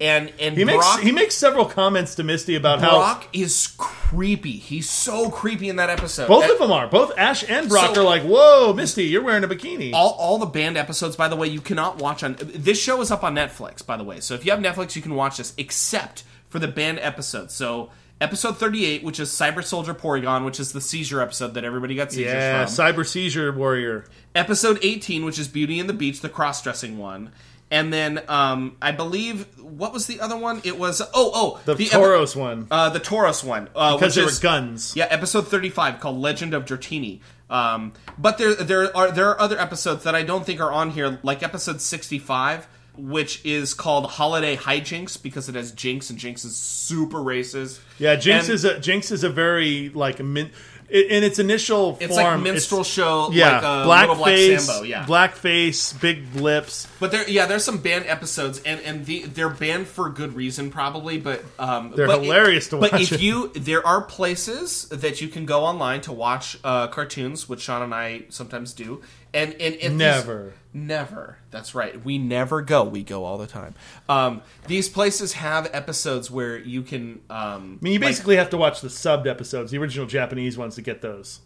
[0.00, 3.74] and and He makes Brock, he makes several comments to Misty about how Brock is
[3.76, 4.52] creepy.
[4.52, 6.26] He's so creepy in that episode.
[6.28, 6.86] both of them are.
[6.86, 10.38] Both Ash and Brock So- are like, "Whoa, Misty, you're wearing a bikini." All, all
[10.38, 12.36] the banned episodes, by the way, you cannot watch on.
[12.38, 14.20] This show is up on Netflix, by the way.
[14.20, 17.54] So if you have Netflix, you can watch this, except for the banned episodes.
[17.54, 17.90] So
[18.20, 22.10] episode 38, which is Cyber Soldier Porygon, which is the seizure episode that everybody got
[22.12, 22.74] seizures yeah, from.
[22.74, 24.04] cyber seizure warrior.
[24.34, 27.32] episode 18 which is beauty and the beach the cross-dressing one
[27.70, 30.60] and then um i believe what was the other one?
[30.64, 32.66] It was oh oh The, epi- one.
[32.70, 34.94] Uh the Tauros one uh because there is, were guns.
[34.96, 39.58] yeah episode 35 called legend of Dratini um but there there are there are other
[39.58, 42.66] episodes that i don't think are on here like episode 65
[42.96, 47.78] which is called holiday hijinks because it has Jynx and Jynx is super racist.
[47.98, 50.50] Yeah, Jynx And- is a Jynx is a very like min,
[50.90, 51.98] in its initial form.
[52.00, 52.34] it's form.
[52.34, 56.86] like minstrel show yeah, like uh, black Little black sambo yeah black face, big lips.
[56.98, 60.70] But there, yeah, there's some banned episodes, and and the, they're banned for good reason,
[60.70, 61.18] probably.
[61.18, 62.90] But um, They're but hilarious to watch.
[62.90, 67.48] But if you, there are places that you can go online to watch uh, cartoons,
[67.48, 69.02] which Sean and I sometimes do,
[69.34, 70.52] and and if these- Never.
[70.72, 71.38] never.
[71.50, 72.02] That's right.
[72.04, 72.84] We never go.
[72.84, 73.74] We go all the time.
[74.08, 77.20] Um, these places have episodes where you can.
[77.30, 80.74] Um, I mean, you basically have to watch the subbed episodes, the original Japanese ones,
[80.76, 81.40] to get those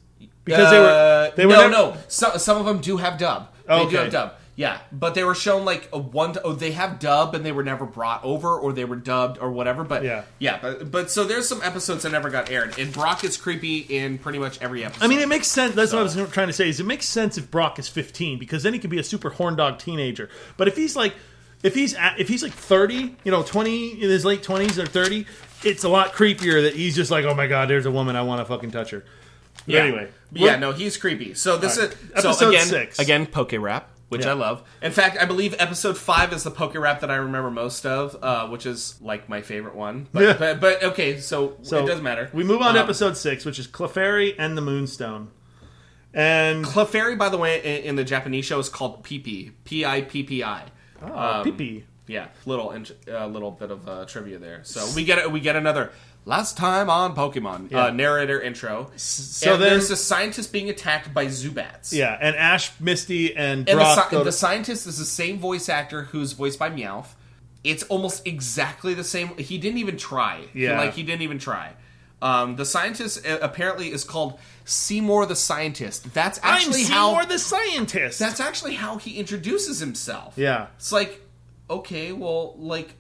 [0.45, 1.97] because they were they were Uh, no, never- no.
[2.09, 3.49] So, some of them do have dub.
[3.67, 3.97] They do Okay.
[3.97, 4.33] have dub.
[4.57, 6.37] Yeah, but they were shown like a one.
[6.45, 9.51] Oh, they have dub, and they were never brought over, or they were dubbed, or
[9.51, 9.83] whatever.
[9.83, 10.23] But Yeah.
[10.39, 10.59] yeah.
[10.63, 14.19] But but so there's some episodes that never got aired, and Brock gets creepy in
[14.19, 15.05] pretty much every episode.
[15.05, 15.75] I mean, it makes sense.
[15.75, 16.69] That's what I was trying to say.
[16.69, 19.31] Is it makes sense if Brock is 15 because then he could be a super
[19.31, 20.29] horn dog teenager.
[20.57, 21.15] But if he's like,
[21.65, 24.87] if he's at, if he's like 30, you know, 20 in his late 20s or
[24.87, 25.27] 30,
[25.65, 28.23] it's a lot creepier that he's just like, oh my god, there's a woman, I
[28.23, 29.05] want to fucking touch her.
[29.67, 29.83] But yeah.
[29.83, 31.35] anyway, yeah, no, he's creepy.
[31.35, 31.91] So this right.
[31.91, 32.99] is so Episode again, six.
[32.99, 33.91] again, poke rap.
[34.11, 34.33] Which Yeah.
[34.33, 34.63] I love.
[34.83, 38.17] In fact, I believe episode five is the poke rap that I remember most of,
[38.23, 40.09] uh, which is like my favorite one.
[40.13, 40.33] But, Yeah.
[40.39, 42.31] but, but okay, so, So it doesn't matter.
[42.33, 45.29] We move on to Um, episode six, which is Clefairy and the Moonstone.
[46.13, 50.03] And Clefairy, by the way, in, in the Japanese show is called Pee P I
[50.03, 50.65] P P I.
[51.03, 51.85] oh, Pee-Pee.
[52.07, 52.69] Yeah, little
[53.11, 54.61] uh, little bit of uh, trivia there.
[54.63, 55.91] So we get we get another
[56.25, 57.85] last time on Pokemon Yeah.
[57.87, 58.91] uh, narrator intro.
[58.97, 61.93] so then- there's a scientist being attacked by Zubats.
[61.93, 65.39] Yeah, and Ash, Misty, and and the, Brock go to- the scientist is the same
[65.39, 67.09] voice actor who's voiced by Meowth.
[67.63, 69.37] It's almost exactly the same.
[69.39, 70.41] He didn't even try.
[70.55, 70.79] Yeah.
[70.79, 71.73] like he didn't even try.
[72.23, 76.15] Um, the scientist uh, apparently is called Seymour the Scientist.
[76.15, 78.19] That's I'm actually Seymour how the scientist.
[78.19, 80.35] that's actually how he introduces himself.
[80.37, 80.69] Yeah.
[80.77, 81.21] It's like,
[81.69, 82.95] okay, well, like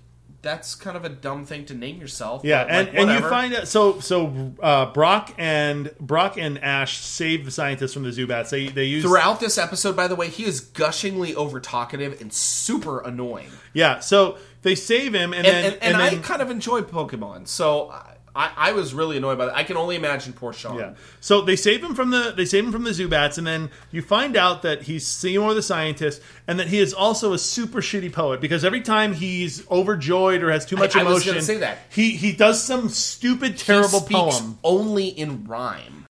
[0.44, 2.42] that's kind of a dumb thing to name yourself.
[2.44, 6.98] Yeah, and, like, and you find out so so uh, Brock and Brock and Ash
[6.98, 8.50] save the scientists from the Zubats.
[8.50, 12.32] They they use throughout this episode, by the way, he is gushingly over talkative and
[12.32, 13.50] super annoying.
[13.72, 13.98] yeah.
[13.98, 17.48] So they save him, and, And, then and, and, and I kind of enjoy Pokemon,
[17.48, 17.92] so
[18.36, 19.56] I, I was really annoyed by that.
[19.56, 20.78] I can only imagine poor Sean.
[20.78, 20.94] yeah.
[21.20, 24.02] So they save him from the they save him from the Zubats, and then you
[24.02, 28.12] find out that he's Seymour the scientist, and that he is also a super shitty
[28.12, 31.58] poet because every time he's overjoyed or has too much I was emotion, gonna say
[31.58, 31.78] that.
[31.90, 34.58] he he does some stupid terrible he poem.
[34.64, 36.06] only in rhyme.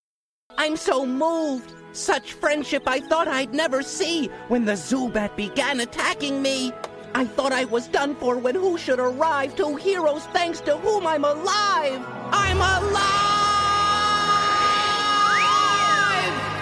[0.57, 1.73] I'm so moved.
[1.93, 6.73] Such friendship I thought I'd never see when the Zubat began attacking me.
[7.17, 9.55] I thought I was done for when who should arrive?
[9.55, 12.05] Two heroes thanks to whom I'm alive.
[12.33, 13.05] I'm alive!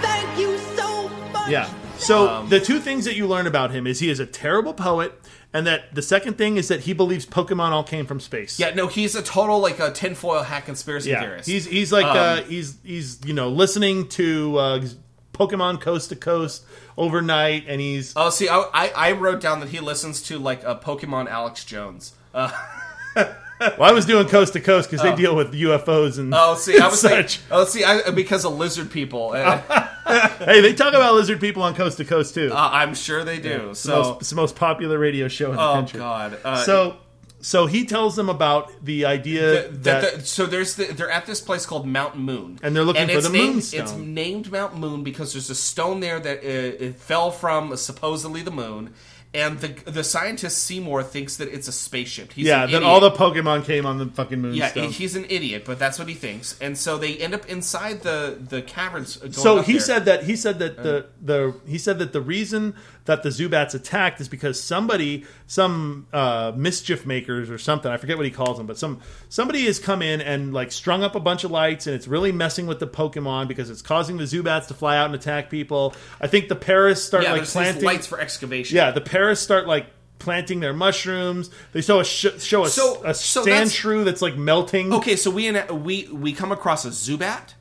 [0.03, 1.51] Thank you so much.
[1.51, 1.73] Yeah.
[1.99, 4.75] So Um, the two things that you learn about him is he is a terrible
[4.75, 5.19] poet,
[5.55, 8.59] and that the second thing is that he believes Pokemon all came from space.
[8.59, 11.21] Yeah, no, he's a total like a tinfoil hat conspiracy yeah.
[11.21, 11.49] theorist.
[11.49, 14.85] He's he's like Um, uh, he's he's you know listening to uh,
[15.33, 16.65] Pokemon coast to coast
[16.97, 20.63] overnight, and he's Oh, see, I, I, I wrote down that he listens to like
[20.65, 22.13] a Pokemon Alex Jones.
[22.35, 22.51] Uh,
[23.17, 26.79] well, I was doing coast to coast because they deal with UFOs and oh, see,
[26.79, 27.39] I was such.
[27.41, 29.33] like, oh, see, I, because of lizard people.
[29.33, 29.59] Uh,
[30.39, 32.51] hey, they talk about lizard people on coast to coast too.
[32.53, 33.71] uh, I'm sure they do.
[33.71, 35.99] it's, the So, most, it's the most popular radio show in the oh country.
[36.01, 36.39] god.
[36.45, 36.97] Uh, So
[37.43, 41.11] so he tells them about the idea The- the- that the- so there's the, they're
[41.11, 43.81] at this place called Mount Moon, And they're looking for it's the named, Moonstone.
[43.83, 48.43] It's named Mount Moon because there's a stone there that uh, it fell from supposedly
[48.43, 48.95] the moon,
[49.35, 52.35] and the the scientist Seymour thinks that it's a spaceship.
[52.35, 54.55] He's yeah that all the Pokemon came on the fucking moon.
[54.55, 58.03] yeah, he's an idiot, but that's what he thinks, and so they end up inside
[58.03, 59.17] the the caverns.
[59.17, 59.81] uh, Going so he there.
[59.81, 62.75] said that he said that the the he said that the reason
[63.05, 68.17] that the Zubats attacked is because somebody some uh, mischief makers or something I forget
[68.17, 71.21] what he calls them but some somebody has come in and like strung up a
[71.21, 74.69] bunch of lights and it's really messing with the Pokemon because it's causing the Zubats
[74.69, 75.95] to fly out and attack people.
[76.21, 78.77] I think the Paras start yeah, like planting these lights for excavation.
[78.77, 79.87] yeah the Paras start like
[80.19, 81.51] planting their mushrooms.
[81.73, 84.93] They show a sh- show a, So- a so stand that's- shrew that's like melting.
[84.93, 87.55] Okay, so we we we come across a Zubat,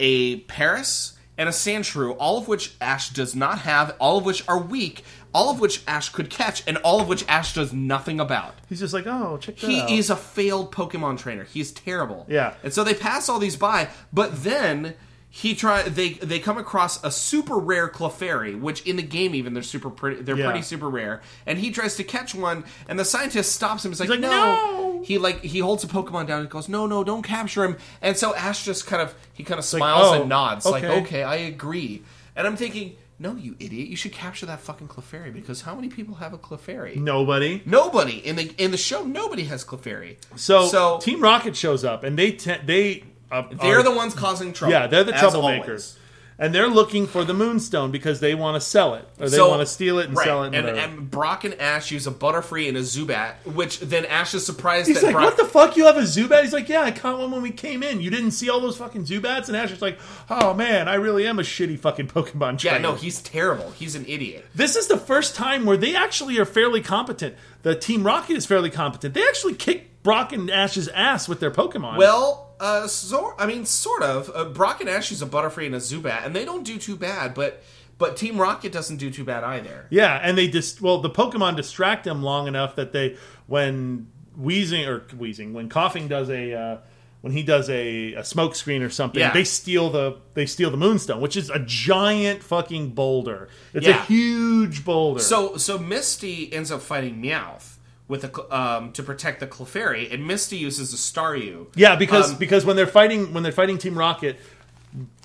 [0.00, 4.46] a Paras, and a Sandshrew, all of which Ash does not have, all of which
[4.48, 8.18] are weak, all of which Ash could catch, and all of which Ash does nothing
[8.20, 8.54] about.
[8.68, 9.90] He's just like, oh, check that He out.
[9.90, 11.44] is a failed Pokemon trainer.
[11.44, 12.26] He's terrible.
[12.28, 12.54] Yeah.
[12.62, 14.94] And so they pass all these by, but then
[15.30, 19.52] he try they they come across a super rare Clefairy, which in the game even
[19.54, 20.46] they're super pretty they're Yeah.
[20.46, 21.20] pretty super rare.
[21.46, 23.90] And he tries to catch one, and the scientist stops him.
[23.92, 24.30] He's like, like, no.
[24.30, 27.76] "No!" He like he holds a Pokemon down and goes, no, no, don't capture him.
[28.02, 30.82] And so Ash just kind of he kind of like, smiles "Oh, and nods, like,
[30.82, 32.02] okay." okay, I agree.
[32.34, 32.96] And I'm thinking.
[33.20, 33.88] No, you idiot!
[33.88, 36.94] You should capture that fucking Clefairy because how many people have a Clefairy?
[36.94, 37.60] Nobody.
[37.66, 39.02] Nobody in the in the show.
[39.02, 40.18] Nobody has Clefairy.
[40.36, 44.52] So, so Team Rocket shows up and they te- they they're are- the ones causing
[44.52, 44.72] trouble.
[44.72, 45.98] yeah they're the troublemakers, always.
[46.38, 49.48] and they're looking for the Moonstone because they want to sell it or they So-
[49.48, 50.54] want to steal it and right, sell it.
[50.54, 54.34] And, And, and Brock and Ash use a Butterfree and a Zubat, which then Ash
[54.34, 55.24] is surprised He's that like, Brock.
[55.24, 55.76] "What the fuck?
[55.76, 58.00] You have a Zubat?" He's like, "Yeah, I caught one when we came in.
[58.00, 59.98] You didn't see all those fucking Zubats?" And Ash is like,
[60.30, 63.72] "Oh man, I really am a shitty fucking Pokemon trainer." yeah, no, he's terrible.
[63.72, 64.46] He's an idiot.
[64.54, 67.34] this is the first time where they actually are fairly competent.
[67.62, 69.12] The Team Rocket is fairly competent.
[69.14, 71.98] They actually kick Brock and Ash's ass with their Pokemon.
[71.98, 74.30] Well, uh, so I mean, sort of.
[74.34, 76.96] Uh, Brock and Ash use a Butterfree and a Zubat, and they don't do too
[76.96, 77.34] bad.
[77.34, 77.62] But
[77.98, 79.86] but Team Rocket doesn't do too bad either.
[79.90, 84.06] Yeah, and they just well, the Pokemon distract them long enough that they when
[84.40, 86.78] Weezing or Weezing when Koffing does a uh,
[87.20, 89.32] when he does a, a smoke screen or something, Yeah.
[89.32, 93.48] they steal the they steal the Moonstone, which is a giant fucking boulder.
[93.74, 94.00] It's Yeah.
[94.00, 95.20] a huge boulder.
[95.20, 97.74] So so Misty ends up fighting Meowth
[98.08, 101.66] with a um, to protect the Clefairy, and Misty uses a Staryu.
[101.76, 104.38] yeah, because Um, because when they're fighting when they're fighting Team Rocket.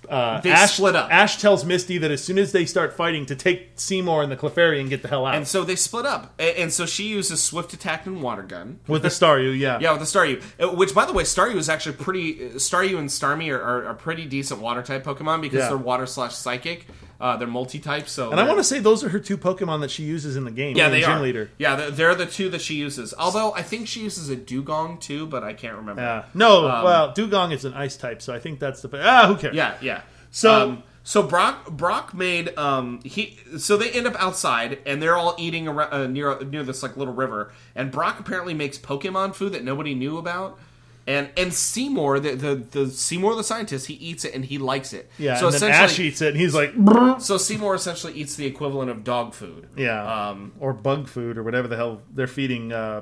[0.10, 1.10] Uh, They Ash, split up.
[1.12, 4.36] Ash tells Misty that as soon as they start fighting, to take Seymour and the
[4.36, 7.04] Clefairy and get the hell out And so they split up, A- and so she
[7.08, 8.80] uses Swift Attack and Water Gun.
[8.88, 9.58] with the Staryu.
[9.58, 10.42] Yeah, Yeah, with the Staryu.
[10.62, 12.46] Uh, Which, by the way, Staryu is actually pretty.
[12.46, 15.70] uh, Staryu and Starmie are, are, are pretty decent water type Pokemon because Yeah.
[15.70, 16.86] they're water slash psychic.
[17.22, 18.10] Uh, they're multi type.
[18.10, 20.44] So And I want to say those are her two Pokemon that she uses in
[20.44, 20.76] the game.
[20.76, 21.22] Yeah, in they Gym are.
[21.22, 21.50] Leader.
[21.58, 23.14] Yeah, they're, they're the two that she uses.
[23.18, 26.02] Although I think she uses a Dewgong too, but I can't remember.
[26.02, 26.24] Yeah.
[26.34, 28.90] No, well, Dewgong is an ice type, so I think that's the.
[29.02, 29.52] Ah, who cares?
[29.54, 29.93] Um, Yeah, yeah.
[30.34, 35.18] So- um, so Brock Brock made um he so they end up outside and they're
[35.18, 39.36] all eating around, uh, near near this like little river and Brock apparently makes Pokemon
[39.36, 40.58] food that nobody knew about.
[41.06, 44.94] And and Seymour the the, the Seymour the scientist he eats it and he likes
[44.94, 45.12] it.
[45.18, 48.14] Yeah, So and then essentially Ash eats it, and he's like, "Brr." so Seymour essentially
[48.14, 49.68] eats the equivalent of dog food.
[49.76, 52.72] yeah, Um, or bug food, or whatever the hell they're feeding.
[52.72, 53.02] Uh,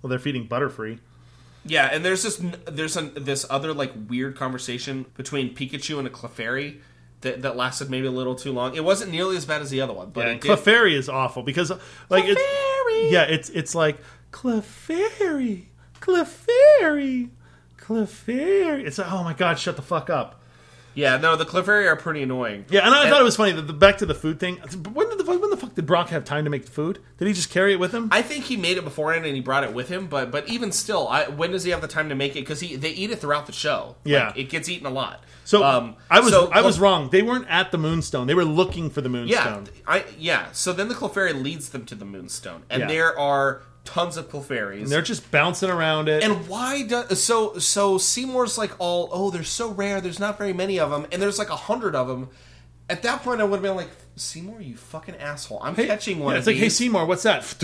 [0.00, 1.00] well, they're feeding Butterfree.
[1.64, 6.10] Yeah, and there's this there's an, this other like weird conversation between Pikachu and a
[6.10, 6.78] Clefairy
[7.20, 8.74] that, that lasted maybe a little too long.
[8.74, 11.08] It wasn't nearly as bad as the other one, but Yeah, and did- Clefairy is
[11.08, 11.70] awful because,
[12.08, 12.34] like, Clefairy!
[12.36, 13.98] it's yeah, it's it's like
[14.32, 15.66] Clefairy,
[16.00, 17.28] Clefairy,
[17.78, 18.84] Clefairy.
[18.86, 20.36] It's like, oh my god, shut the fuck up.
[20.94, 22.64] Yeah, no, the Clefairy are pretty annoying.
[22.68, 24.56] Yeah, and I thought it was funny that the back to the food thing.
[24.92, 26.98] When did when the fuck did Brock have time to make the food?
[27.18, 28.08] Did he just carry it with him?
[28.10, 30.72] I think he made it beforehand and he brought it with him, but but even
[30.72, 32.40] still, I, when does he have the time to make it?
[32.40, 33.96] Because he they eat it throughout the show.
[34.04, 34.28] Yeah.
[34.28, 35.22] Like, it gets eaten a lot.
[35.44, 37.10] so um, I was so I was wrong.
[37.10, 38.26] They weren't at the Moonstone.
[38.26, 39.68] They were looking for the Yeah, Moonstone.
[39.86, 40.52] I yeah.
[40.52, 42.88] So then the Clefairy leads them to the Moonstone, and Yeah.
[42.88, 44.82] there are tons of Clefairies.
[44.82, 46.22] And they're just bouncing around it.
[46.22, 50.52] And why does so so Seymour's like all oh they're so rare there's not very
[50.52, 52.28] many of them and there's like a hundred of them.
[52.90, 55.60] At that point, I would have been like Seymour, you fucking asshole!
[55.62, 56.32] I'm catching one.
[56.34, 56.68] Yeah, it's like, hey.
[56.68, 57.54] Seymour, what's that?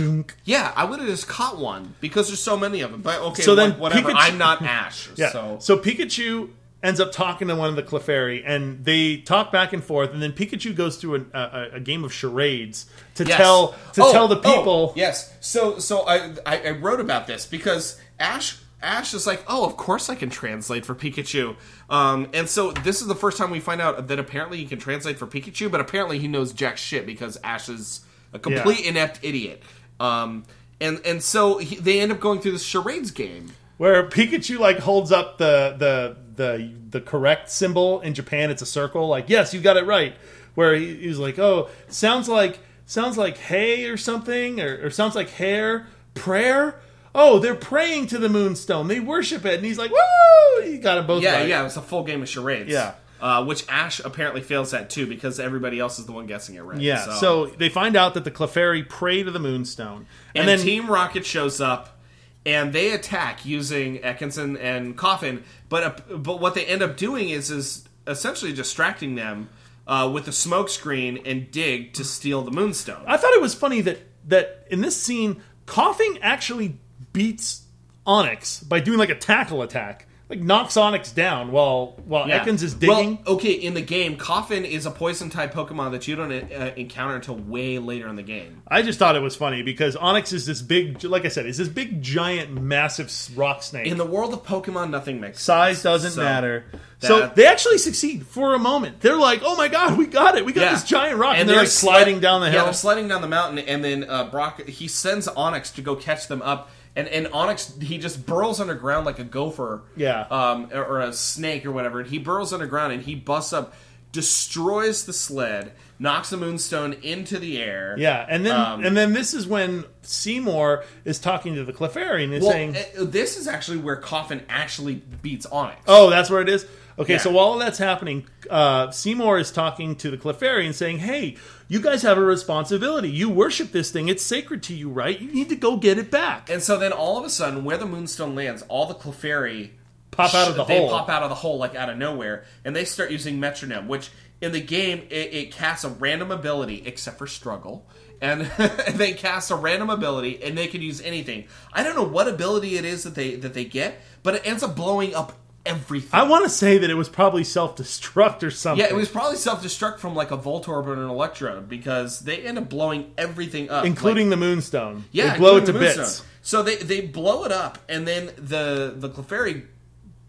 [0.44, 3.02] Yeah, I would have just caught one because there's so many of them.
[3.02, 4.10] But okay, So then wha- whatever.
[4.10, 5.08] Pikachu- I'm not Ash.
[5.16, 5.30] Yeah.
[5.32, 6.50] So So Pikachu
[6.82, 10.22] ends up talking to one of the Clefairy, and they talk back and forth, and
[10.22, 13.36] then Pikachu goes through a, a, a game of charades to Yes.
[13.36, 14.92] tell to Oh, tell the oh, people.
[14.96, 15.34] yes.
[15.40, 18.56] So so I, I I wrote about this because Ash
[18.86, 21.56] Ash is like, oh, of course I can translate for Pikachu.
[21.90, 24.78] Um, and so this is the first time we find out that apparently he can
[24.78, 28.00] translate for Pikachu, but apparently he knows jack shit because Ash is
[28.32, 29.62] a complete inept idiot.
[29.98, 30.44] Um,
[30.80, 33.52] and and so he, they end up going through this charades game.
[33.78, 38.50] where Pikachu like holds up the the the the correct symbol in Japan.
[38.50, 39.08] It's a circle.
[39.08, 40.14] Like, yes, you got it right.
[40.54, 45.14] Where he, he's like, oh, sounds like sounds like hay or something, or, or sounds
[45.14, 45.86] like hair.
[46.14, 46.80] Prayer.
[47.18, 48.88] Oh, they're praying to the Moonstone.
[48.88, 50.64] They worship it, and he's like, woo!
[50.64, 51.48] You got it both Yeah, right.
[51.48, 52.70] yeah, it was a full game of charades.
[52.70, 52.94] Yeah.
[53.18, 56.60] Uh, which Ash apparently fails at too because everybody else is the one guessing it
[56.60, 56.78] right.
[56.78, 60.58] Yeah, so, they find out that the Clefairy pray to the Moonstone, and, and, then
[60.58, 61.96] Team Rocket shows up
[62.44, 65.42] and they attack using Atkinson and Koffing.
[65.70, 69.48] But uh, but what they end up doing is is essentially distracting them
[69.86, 73.02] uh, with a smoke screen and dig to steal the Moonstone.
[73.06, 73.98] I thought it was funny that
[74.28, 76.78] that in this scene, Koffing actually
[77.16, 77.62] beats
[78.06, 82.44] Onix by doing like a tackle attack, like knocks Onix down while while Yeah.
[82.44, 83.18] Ekans is digging.
[83.24, 86.72] Well, okay, in the game, Koffing is a poison type Pokemon that you don't uh,
[86.76, 88.62] encounter until way later in the game.
[88.68, 91.58] I just thought it was funny because Onix is this big, like I said, is
[91.58, 93.86] this big, giant, massive rock snake.
[93.86, 95.82] In the world of Pokemon, nothing makes Size sense.
[95.82, 96.64] doesn't So, matter.
[97.00, 99.00] so they actually succeed for a moment.
[99.00, 100.44] They're like, "Oh my god, we got it!
[100.44, 102.64] We got this giant rock!" And, they're, like sliding sli- down the Yeah, hill.
[102.66, 106.26] they're sliding down the mountain, and then uh, Brock he sends Onix to go catch
[106.28, 110.22] them up, and and Onix he just burrows underground like a gopher, Yeah.
[110.30, 112.00] um, or, or a snake or whatever.
[112.00, 113.74] And he burrows underground and he busts up,
[114.20, 117.94] destroys the sled, knocks the moonstone into the air.
[117.98, 122.24] yeah, and then Um, and then this is when Seymour is talking to the Clefairy
[122.24, 125.76] and is Well, saying, uh, this is actually where Koffing actually beats Onix.
[125.86, 126.66] Oh, that's where it is.
[126.98, 127.18] Okay, Yeah.
[127.18, 131.36] so while that's happening, uh, Seymour is talking to the Clefairy and saying, "Hey,
[131.68, 133.10] you guys have a responsibility.
[133.10, 135.18] You worship this thing; it's sacred to you, right?
[135.20, 137.76] You need to go get it back." And so then all of a sudden, where
[137.76, 139.70] the moonstone lands, all the Clefairy
[140.16, 140.68] Pop out of the hole.
[140.68, 140.90] they hole.
[140.90, 144.10] pop out of the hole like out of nowhere, and they start using metronome, which
[144.40, 147.86] in the game it, it casts a random ability, except for struggle.
[148.20, 148.42] And
[148.94, 151.44] they cast a random ability, and they can use anything.
[151.72, 154.62] I don't know what ability it is that they that they get, but it ends
[154.62, 155.34] up blowing up
[155.66, 156.10] everything.
[156.12, 158.84] I want to say that it was probably self-destruct or something.
[158.84, 162.38] yeah, it was probably self destruct from like a Voltorb or an Electrode because they
[162.38, 165.04] end up blowing everything up, including Like- the Moonstone.
[165.12, 165.96] yeah, they blow it to bits.
[165.96, 166.26] Moonstone.
[166.42, 169.64] So they they blow it up, and then the the Clefairy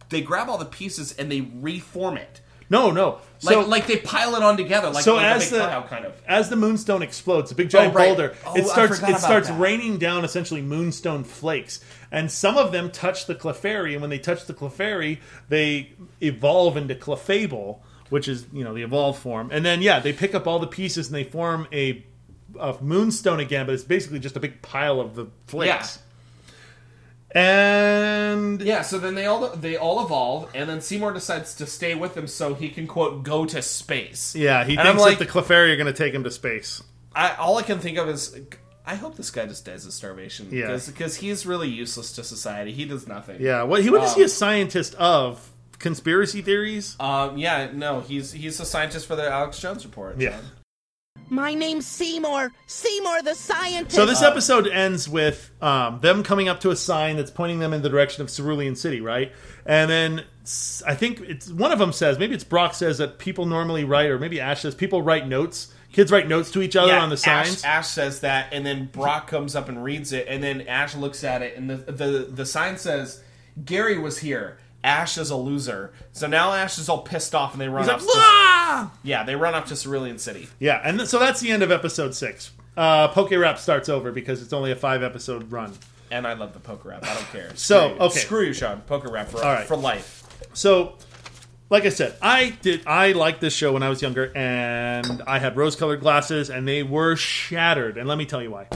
[0.10, 2.42] they grab all the pieces and they reform it.
[2.70, 3.20] No, no.
[3.44, 6.14] Like, So, like they pile it on together, like, so like as the kind of.
[6.28, 8.08] as the moonstone explodes, a big giant oh, right.
[8.08, 9.60] boulder, Oh, it starts it starts that.
[9.60, 11.80] raining down essentially moonstone flakes,
[12.12, 15.92] and some of them touch the Clefairy, and when they touch the Clefairy, they
[16.22, 17.80] evolve into Clefable,
[18.10, 20.68] which is you know the evolved form, and then yeah, they pick up all the
[20.68, 22.04] pieces and they form a
[22.58, 26.00] of moonstone again, but it's basically just a big pile of the flakes.
[27.32, 31.94] And Yeah, so then they all they all evolve, and then Seymour decides to stay
[31.94, 34.34] with them so he can quote go to space.
[34.36, 36.32] yeah, he And I'm thinks like- that the Clefairy are going to take him to
[36.32, 36.82] space.
[37.14, 38.40] I, all I can think of is,
[38.88, 40.48] I hope this guy just dies of starvation.
[40.52, 40.80] Yeah.
[40.88, 42.72] because he's really useless to society.
[42.72, 43.42] He does nothing.
[43.42, 45.52] Yeah, what he what is he Um, a scientist of?
[45.78, 46.96] Conspiracy theories?
[47.00, 47.38] Um.
[47.38, 47.70] Yeah.
[47.74, 48.00] No.
[48.02, 50.20] He's he's a scientist for the Alex Jones report.
[50.20, 50.32] Yeah.
[50.32, 50.42] John.
[51.30, 52.52] My name's Seymour.
[52.68, 53.96] Seymour the scientist.
[53.96, 57.74] So this episode ends with um, them coming up to a sign that's pointing them
[57.74, 59.34] in the direction of Cerulean City, right?
[59.66, 60.24] And then
[60.88, 64.10] I think it's one of them says, maybe it's Brock says that people normally write,
[64.10, 65.74] or maybe Ash says people write notes.
[65.94, 67.64] Kids write notes to each other Yeah, on the signs.
[67.64, 70.96] Ash, Ash says that, and then Brock comes up and reads it, and then Ash
[70.96, 73.24] looks at it, and the the the sign says,
[73.66, 74.58] "Gary was here.
[74.84, 77.90] Ash is a loser." So now Ash is all pissed off, and they run He's
[77.92, 78.02] up.
[78.02, 80.48] like, to, yeah, they run up to Cerulean City.
[80.60, 82.52] Yeah, and th- so that's the end of episode six.
[82.76, 85.74] Uh, Poke Rap starts over because it's only a five episode run.
[86.12, 87.04] And I love the Poke Rap.
[87.04, 87.50] I don't care.
[87.56, 88.02] So, Screw you.
[88.02, 88.20] okay.
[88.20, 88.82] screw you, Sean.
[88.82, 89.66] Poke Rap for right.
[89.66, 90.24] for life.
[90.54, 90.96] So,
[91.70, 92.86] like I said, I did.
[92.88, 96.84] I liked this show when I was younger, and I had rose-colored glasses, and they
[96.84, 97.98] were shattered.
[97.98, 98.68] And let me tell you why.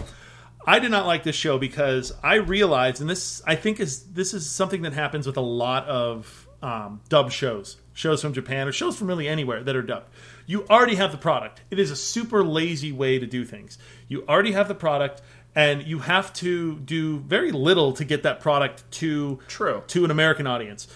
[0.65, 4.33] I did not like this show because I realized, and this I think is this
[4.33, 8.71] is something that happens with a lot of um, dub shows, shows from Japan or
[8.71, 10.09] shows from really anywhere that are dubbed.
[10.45, 11.61] You already have the product.
[11.71, 13.77] It is a super lazy way to do things.
[14.07, 15.21] You already have the product,
[15.55, 19.83] and you have to do very little to get that product to True.
[19.87, 20.87] to an American audience.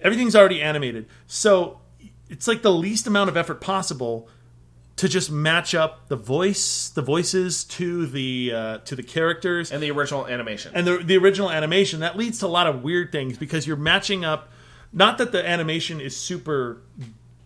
[0.00, 1.80] Everything's already animated, so
[2.28, 4.28] it's like the least amount of effort possible
[4.96, 9.82] to just match up the voice, the voices to the uh, to the characters And
[9.82, 10.72] the original animation.
[10.74, 12.00] and the the original animation.
[12.00, 14.50] That leads to a lot of weird things because you're matching up.
[14.92, 16.82] Not that the animation is super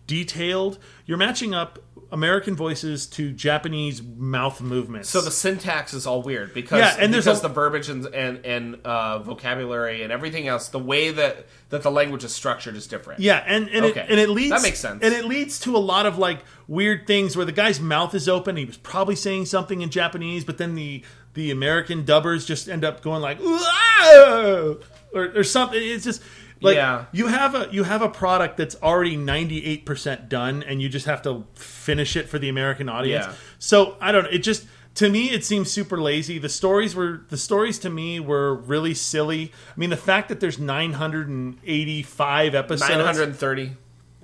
[0.07, 0.79] detailed.
[1.05, 1.79] You're matching up
[2.15, 5.09] American voices to Japanese mouth movements.
[5.09, 8.05] so the syntax is all weird because Yeah, and there's because a- the verbiage and
[8.07, 12.75] and, and uh, vocabulary and everything else, the way that that the language is structured
[12.75, 13.19] is different.
[13.19, 13.99] Yeah, and and, Okay.
[14.01, 15.03] it, and it leads That makes sense.
[15.03, 18.27] And it leads to a lot of like weird things where the guy's mouth is
[18.29, 18.55] open.
[18.57, 21.03] He was probably saying something in Japanese, but then the
[21.33, 24.79] the American dubbers just end up going like "Whoa!"
[25.13, 25.79] or, or something.
[25.81, 26.21] It's just
[26.61, 27.05] like Yeah.
[27.11, 30.89] you have a you have a product that's already ninety eight percent done, and you
[30.89, 33.25] just have to finish it for the American audience.
[33.25, 33.33] Yeah.
[33.59, 34.29] So I don't know.
[34.29, 36.39] It just to me it seems super lazy.
[36.39, 39.51] The stories were the stories to me were really silly.
[39.75, 43.73] I mean, the fact that there's nine hundred and eighty five episodes, 930.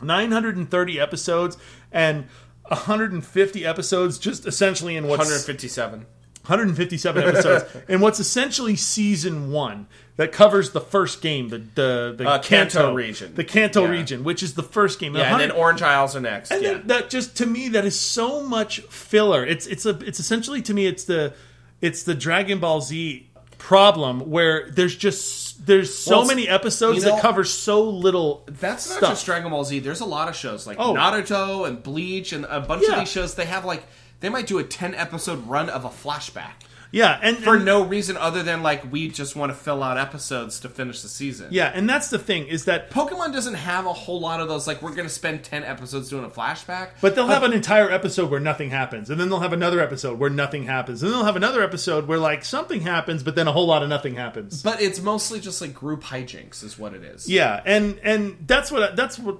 [0.01, 1.57] 930 episodes
[1.91, 2.25] and
[2.67, 6.05] 150 episodes just essentially in what's 157.
[6.45, 9.87] 157 episodes in what's essentially season one
[10.17, 13.33] that covers the first game the the, the Uh, Kanto region.
[13.35, 13.89] the Kanto Yeah.
[13.91, 16.51] region which is the first game Yeah, and then 100 Orange Isles are next.
[16.51, 16.73] and yeah.
[16.73, 20.61] that, that just to me that is so much filler it's it's a it's essentially
[20.63, 21.33] to me it's the
[21.81, 27.05] it's the Dragon Ball Z problem where there's just there's so Well, many episodes you
[27.09, 29.09] know- that cover so little That's not stuff.
[29.11, 29.79] just Dragon Ball Z.
[29.79, 30.93] There's a lot of shows like Oh.
[30.95, 32.93] Naruto and Bleach and a bunch Yeah.
[32.93, 33.35] of these shows.
[33.35, 33.83] They have like
[34.19, 36.53] they might do a 10 episode run of a flashback
[36.91, 39.97] yeah and for and- no reason other than like we just want to fill out
[39.97, 41.47] episodes to finish the season.
[41.51, 44.67] yeah and that's the thing is that Pokemon doesn't have a whole lot of those.
[44.67, 47.89] Like we're going to spend 10 episodes doing a flashback, But they'll have an entire
[47.89, 51.17] episode where nothing happens, and then they'll have another episode where nothing happens, and then
[51.17, 54.15] they'll have another episode where like something happens, but then a whole lot of nothing
[54.15, 54.61] happens.
[54.61, 57.29] but it's mostly just like group hijinks, is what it is.
[57.29, 59.37] yeah, and and that's what that's what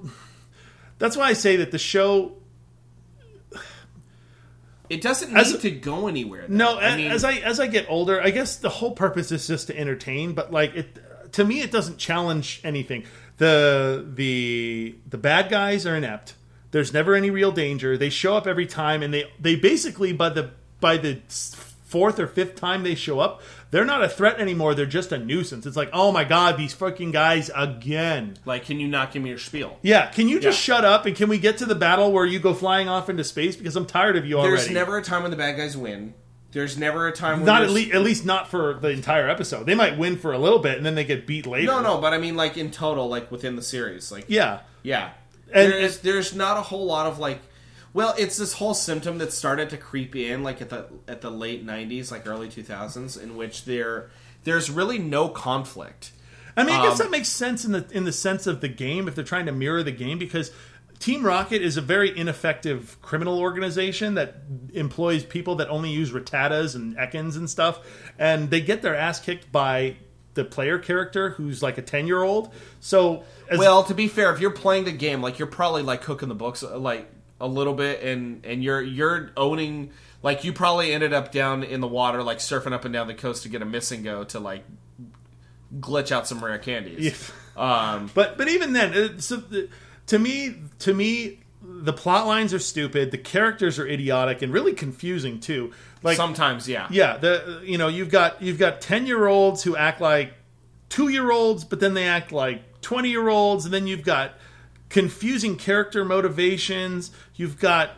[0.99, 2.37] that's why I say that the show.
[4.91, 6.45] It doesn't need As- to go anywhere.
[6.47, 6.55] though.
[6.55, 9.47] No, I mean, as I as I get older, I guess the whole purpose is
[9.47, 10.33] just to entertain.
[10.33, 13.05] But like it, to me, it doesn't challenge anything.
[13.37, 16.35] the the The bad guys are inept.
[16.71, 17.97] There's never any real danger.
[17.97, 21.19] They show up every time, and they they basically by the by the
[21.85, 23.41] fourth or fifth time they show up,
[23.71, 24.75] they're not a threat anymore.
[24.75, 25.65] They're just a nuisance.
[25.65, 28.35] It's like, oh my god, these fucking guys again.
[28.45, 29.77] like, can you not give me your spiel?
[29.81, 30.75] Yeah, can you just Yeah.
[30.75, 33.23] shut up and can we get to the battle where you go flying off into
[33.23, 34.57] space because I'm tired of you already.
[34.57, 36.13] There's never a time when the bad guys win.
[36.51, 39.29] There's never a time when not at there's- least at least not for the entire
[39.29, 39.65] episode.
[39.65, 41.67] They might win for a little bit and then they get beat later.
[41.71, 44.59] No, no, but I mean like in total, like within the series, like Yeah.
[44.83, 45.11] yeah.
[45.53, 47.39] And- there's there's not a whole lot of like.
[47.93, 51.29] Well, it's this whole symptom that started to creep in, like at the at the
[51.29, 54.09] late '90s, like early 2000s, in which there
[54.43, 56.11] there's really no conflict.
[56.55, 58.67] I mean, I guess Um, that makes sense in the in the sense of the
[58.67, 60.51] game if they're trying to mirror the game because
[60.99, 64.35] Team Rocket is a very ineffective criminal organization that
[64.73, 67.79] employs people that only use Rattatas and Ekans and stuff,
[68.19, 69.97] and they get their ass kicked by
[70.33, 72.53] the player character who's like a ten year old.
[72.79, 73.23] So,
[73.57, 76.35] Well, to be fair, if you're playing the game, like you're probably like cooking the
[76.35, 77.09] books, uh, like
[77.41, 79.91] a little bit, and and you're you're owning.
[80.23, 83.15] Like you probably ended up down in the water, like surfing up and down the
[83.15, 84.63] coast to get a MissingNo to like
[85.79, 87.31] glitch out some rare candies.
[87.57, 89.43] Um, But but even then, it, so
[90.07, 93.11] to me, to me, the plot lines are stupid.
[93.11, 95.71] The characters are idiotic and really confusing too.
[96.03, 99.75] Like sometimes, yeah, yeah, the you know you've got you've got ten year olds who
[99.75, 100.33] act like
[100.89, 104.33] two year olds, but then they act like twenty year olds, and then you've got
[104.91, 107.11] confusing character motivations.
[107.35, 107.91] You've got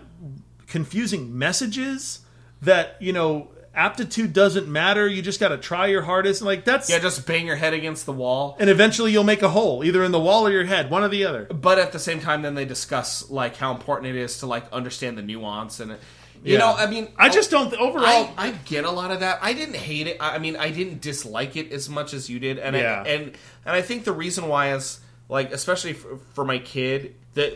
[0.68, 2.22] confusing messages
[2.62, 5.08] that you know aptitude doesn't matter.
[5.08, 6.42] You just got to try your hardest.
[6.42, 8.56] And like that's yeah, just bang your head against the wall.
[8.60, 11.10] and eventually you'll make a hole either in the wall or your head, one or
[11.10, 11.46] the other.
[11.46, 14.72] But at the same time, then they discuss like how important it is to like
[14.72, 15.98] understand the nuance and.
[16.46, 16.60] You Yeah.
[16.60, 17.74] know, I mean, I just don't.
[17.76, 19.40] Overall, I, I get a lot of that.
[19.42, 20.18] I didn't hate it.
[20.20, 23.02] I mean, I didn't dislike it as much as you did, and Yeah.
[23.06, 23.24] I, and
[23.66, 25.00] and I think the reason why is
[25.30, 27.54] like, especially for, for my kid, that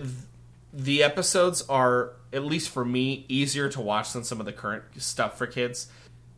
[0.73, 4.83] the episodes are at least for me easier to watch than some of the current
[4.97, 5.87] stuff for kids.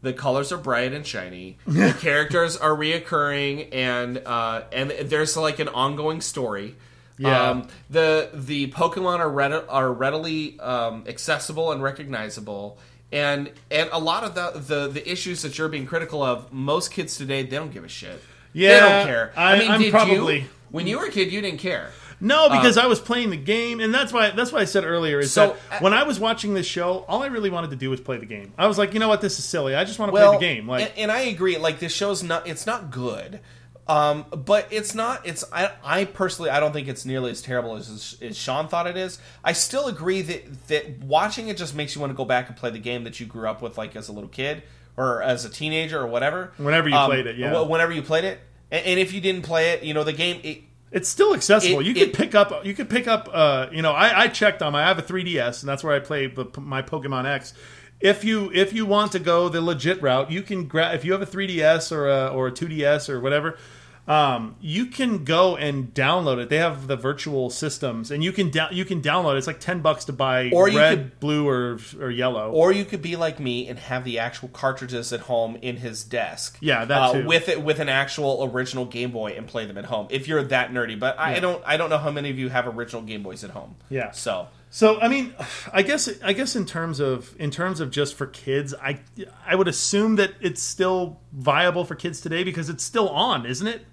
[0.02, 1.58] The colors are bright and shiny.
[1.68, 6.76] the characters are reoccurring, and uh, and there's like an ongoing story.
[7.18, 7.50] Yeah.
[7.50, 12.78] Um, the the Pokemon are read, are readily um, accessible and recognizable,
[13.12, 16.92] and and a lot of the, the the issues that you're being critical of, most
[16.92, 18.22] kids today they don't give a shit.
[18.54, 19.34] they Yeah, don't care.
[19.36, 21.92] I, I- mean, I'm did probably- you when you were a kid you didn't care?
[22.22, 25.20] No, because I was playing the game, and that's why that's why I said earlier
[25.20, 27.78] is So, that uh, when I was watching this show, all I really wanted to
[27.78, 28.54] do was play the game.
[28.58, 29.74] I was like, you know what, this is silly.
[29.76, 30.68] I just want to Well, play the game.
[30.68, 31.58] Like, and, and I agree.
[31.58, 33.40] Like this show's not it's not good.
[33.88, 35.26] Um, but it's not.
[35.26, 38.86] It's I, I personally I don't think it's nearly as terrible as, as Sean thought
[38.86, 39.18] it is.
[39.44, 42.56] I still agree that that watching it just makes you want to go back and
[42.58, 44.62] play the game that you grew up with, like as a little kid
[44.96, 46.52] or as a teenager or whatever.
[46.58, 47.62] Whenever you played it, yeah.
[47.62, 48.40] Whenever you played it,
[48.72, 50.40] and, and if you didn't play it, you know the game.
[50.44, 50.62] It,
[50.92, 51.82] it's still accessible.
[51.82, 52.66] it- you could pick up.
[52.66, 53.30] You could pick up.
[53.32, 54.84] Uh, you know, I, I checked on my.
[54.84, 57.54] I have a 3ds, and that's where I play the, my Pokemon X.
[58.00, 60.96] If you if you want to go the legit route, you can grab.
[60.96, 63.58] If you have a 3ds or a or a 2ds or whatever,
[64.10, 66.50] um, you can go and download it.
[66.50, 69.36] They have the virtual systems, and you can da- you can download.
[69.36, 69.38] it.
[69.38, 72.52] It's like ten bucks to buy Or red, could- blue, or or yellow.
[72.52, 76.04] Or you could be like me and have the actual cartridges at home in his
[76.04, 76.58] desk.
[76.60, 77.26] Yeah, that uh, too.
[77.28, 80.44] with it with an actual original Game Boy and play them at home if you're
[80.46, 81.00] that nerdy.
[81.00, 83.44] But I, I don't I don't know how many of you have original Game Boys
[83.44, 83.76] at home.
[83.92, 84.10] Yeah.
[84.12, 85.36] So So I mean,
[85.72, 89.02] I guess I guess in terms of in terms of just for kids, I
[89.46, 93.68] I would assume that it's still viable for kids today because it's still on, isn't
[93.68, 93.86] it?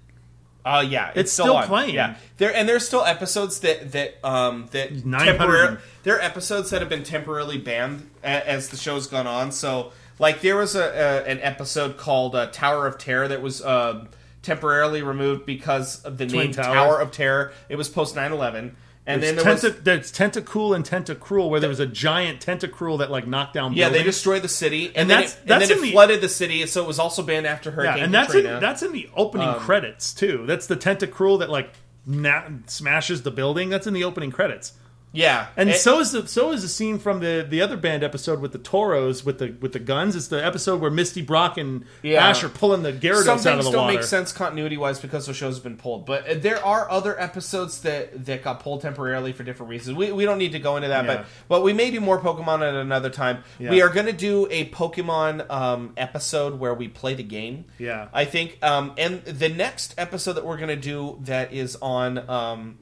[0.67, 1.67] Uh, yeah, it's, It's still on.
[1.67, 1.95] playing.
[1.95, 5.37] Yeah, there and there's still episodes that that um that 900.
[5.37, 9.51] temporarily there are episodes that have been temporarily banned a, as the show's gone on.
[9.51, 13.61] So like there was a, a an episode called uh, Tower of Terror that was
[13.61, 14.05] uh,
[14.41, 16.73] temporarily removed because of the Twin name Tower.
[16.75, 16.99] Tower.
[17.01, 17.53] of Terror.
[17.69, 18.71] It was post 9/11.
[19.07, 22.45] And then There's, there was Tenta- there's Tentacool and Tentacruel, where there was a giant
[22.45, 23.71] Tentacruel that like knocked down.
[23.73, 24.15] yeah, they buildings.
[24.15, 26.21] destroyed the city, and, And then that's- it, that's and then in it the- flooded
[26.21, 28.55] the city, so it was also banned after Yeah, Hurricane and that's Katrina.
[28.55, 30.43] in, that's in the opening Um, credits too.
[30.45, 31.71] That's the Tentacruel that like
[32.05, 33.69] na- smashes the building.
[33.69, 34.73] That's in the opening credits.
[35.13, 38.03] Yeah, And It- so is the so is the scene from the the other banned
[38.03, 40.15] episode with the Tauros with the with the guns.
[40.15, 42.27] It's the episode where Misty Brock and Yeah.
[42.27, 44.99] Ash are pulling the Gyarados Some out of things the don't make sense continuity wise
[44.99, 48.81] because the show's been pulled, but uh, there are other episodes that that got pulled
[48.81, 49.97] temporarily for different reasons.
[49.97, 51.15] We, we don't need to go into that, Yeah.
[51.15, 53.43] but but we may do more Pokemon at another time.
[53.59, 53.71] Yeah.
[53.71, 57.65] We are going to do a Pokemon um, episode where we play the game.
[57.79, 58.09] Yeah.
[58.13, 62.29] I think, um, and the next episode that we're going to do that is on
[62.29, 62.77] um,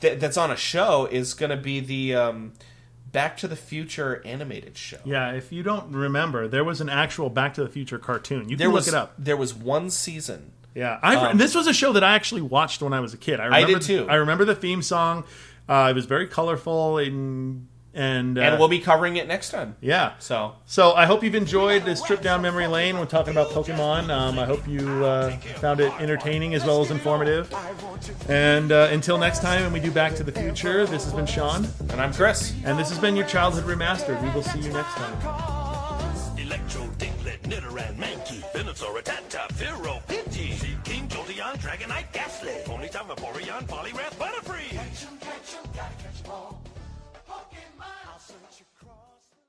[0.00, 2.52] that, that's on a show is going to be the um,
[3.12, 4.98] Back to the Future animated show.
[5.04, 8.42] Yeah, if you don't remember, there was an actual Back to the Future cartoon.
[8.48, 9.14] You can There look was it up.
[9.18, 10.52] there was one season.
[10.74, 13.16] Yeah, I Um, this was a show that I actually watched when I was a
[13.18, 13.40] kid.
[13.40, 14.06] I, remember, did too.
[14.08, 15.24] I remember the theme song.
[15.68, 19.76] Uh, it was very colorful and and uh, and we'll be covering it next time.
[19.80, 20.12] yeah.
[20.18, 22.98] So So I hope you've enjoyed this trip down memory lane.
[22.98, 24.10] We're talking about Pokemon.
[24.10, 25.30] Um, I hope you uh,
[25.60, 27.52] found it entertaining as well as informative.
[28.28, 31.26] And uh, until next time, when we do Back to the Future, this has been
[31.26, 32.54] Sean, and I'm Chris.
[32.64, 34.22] and this has been your Childhood Remastered.
[34.22, 35.16] We will see you next time.
[36.38, 44.16] Electrode, Diglett, Nidoran, Mankey, Venusaur, Rattata, Fearow, Pidgey, Seaking, Jolteon, Dragonite, Gastly, Ponyta, Vaporeon, Poliwrath,
[44.18, 44.49] Butterfree.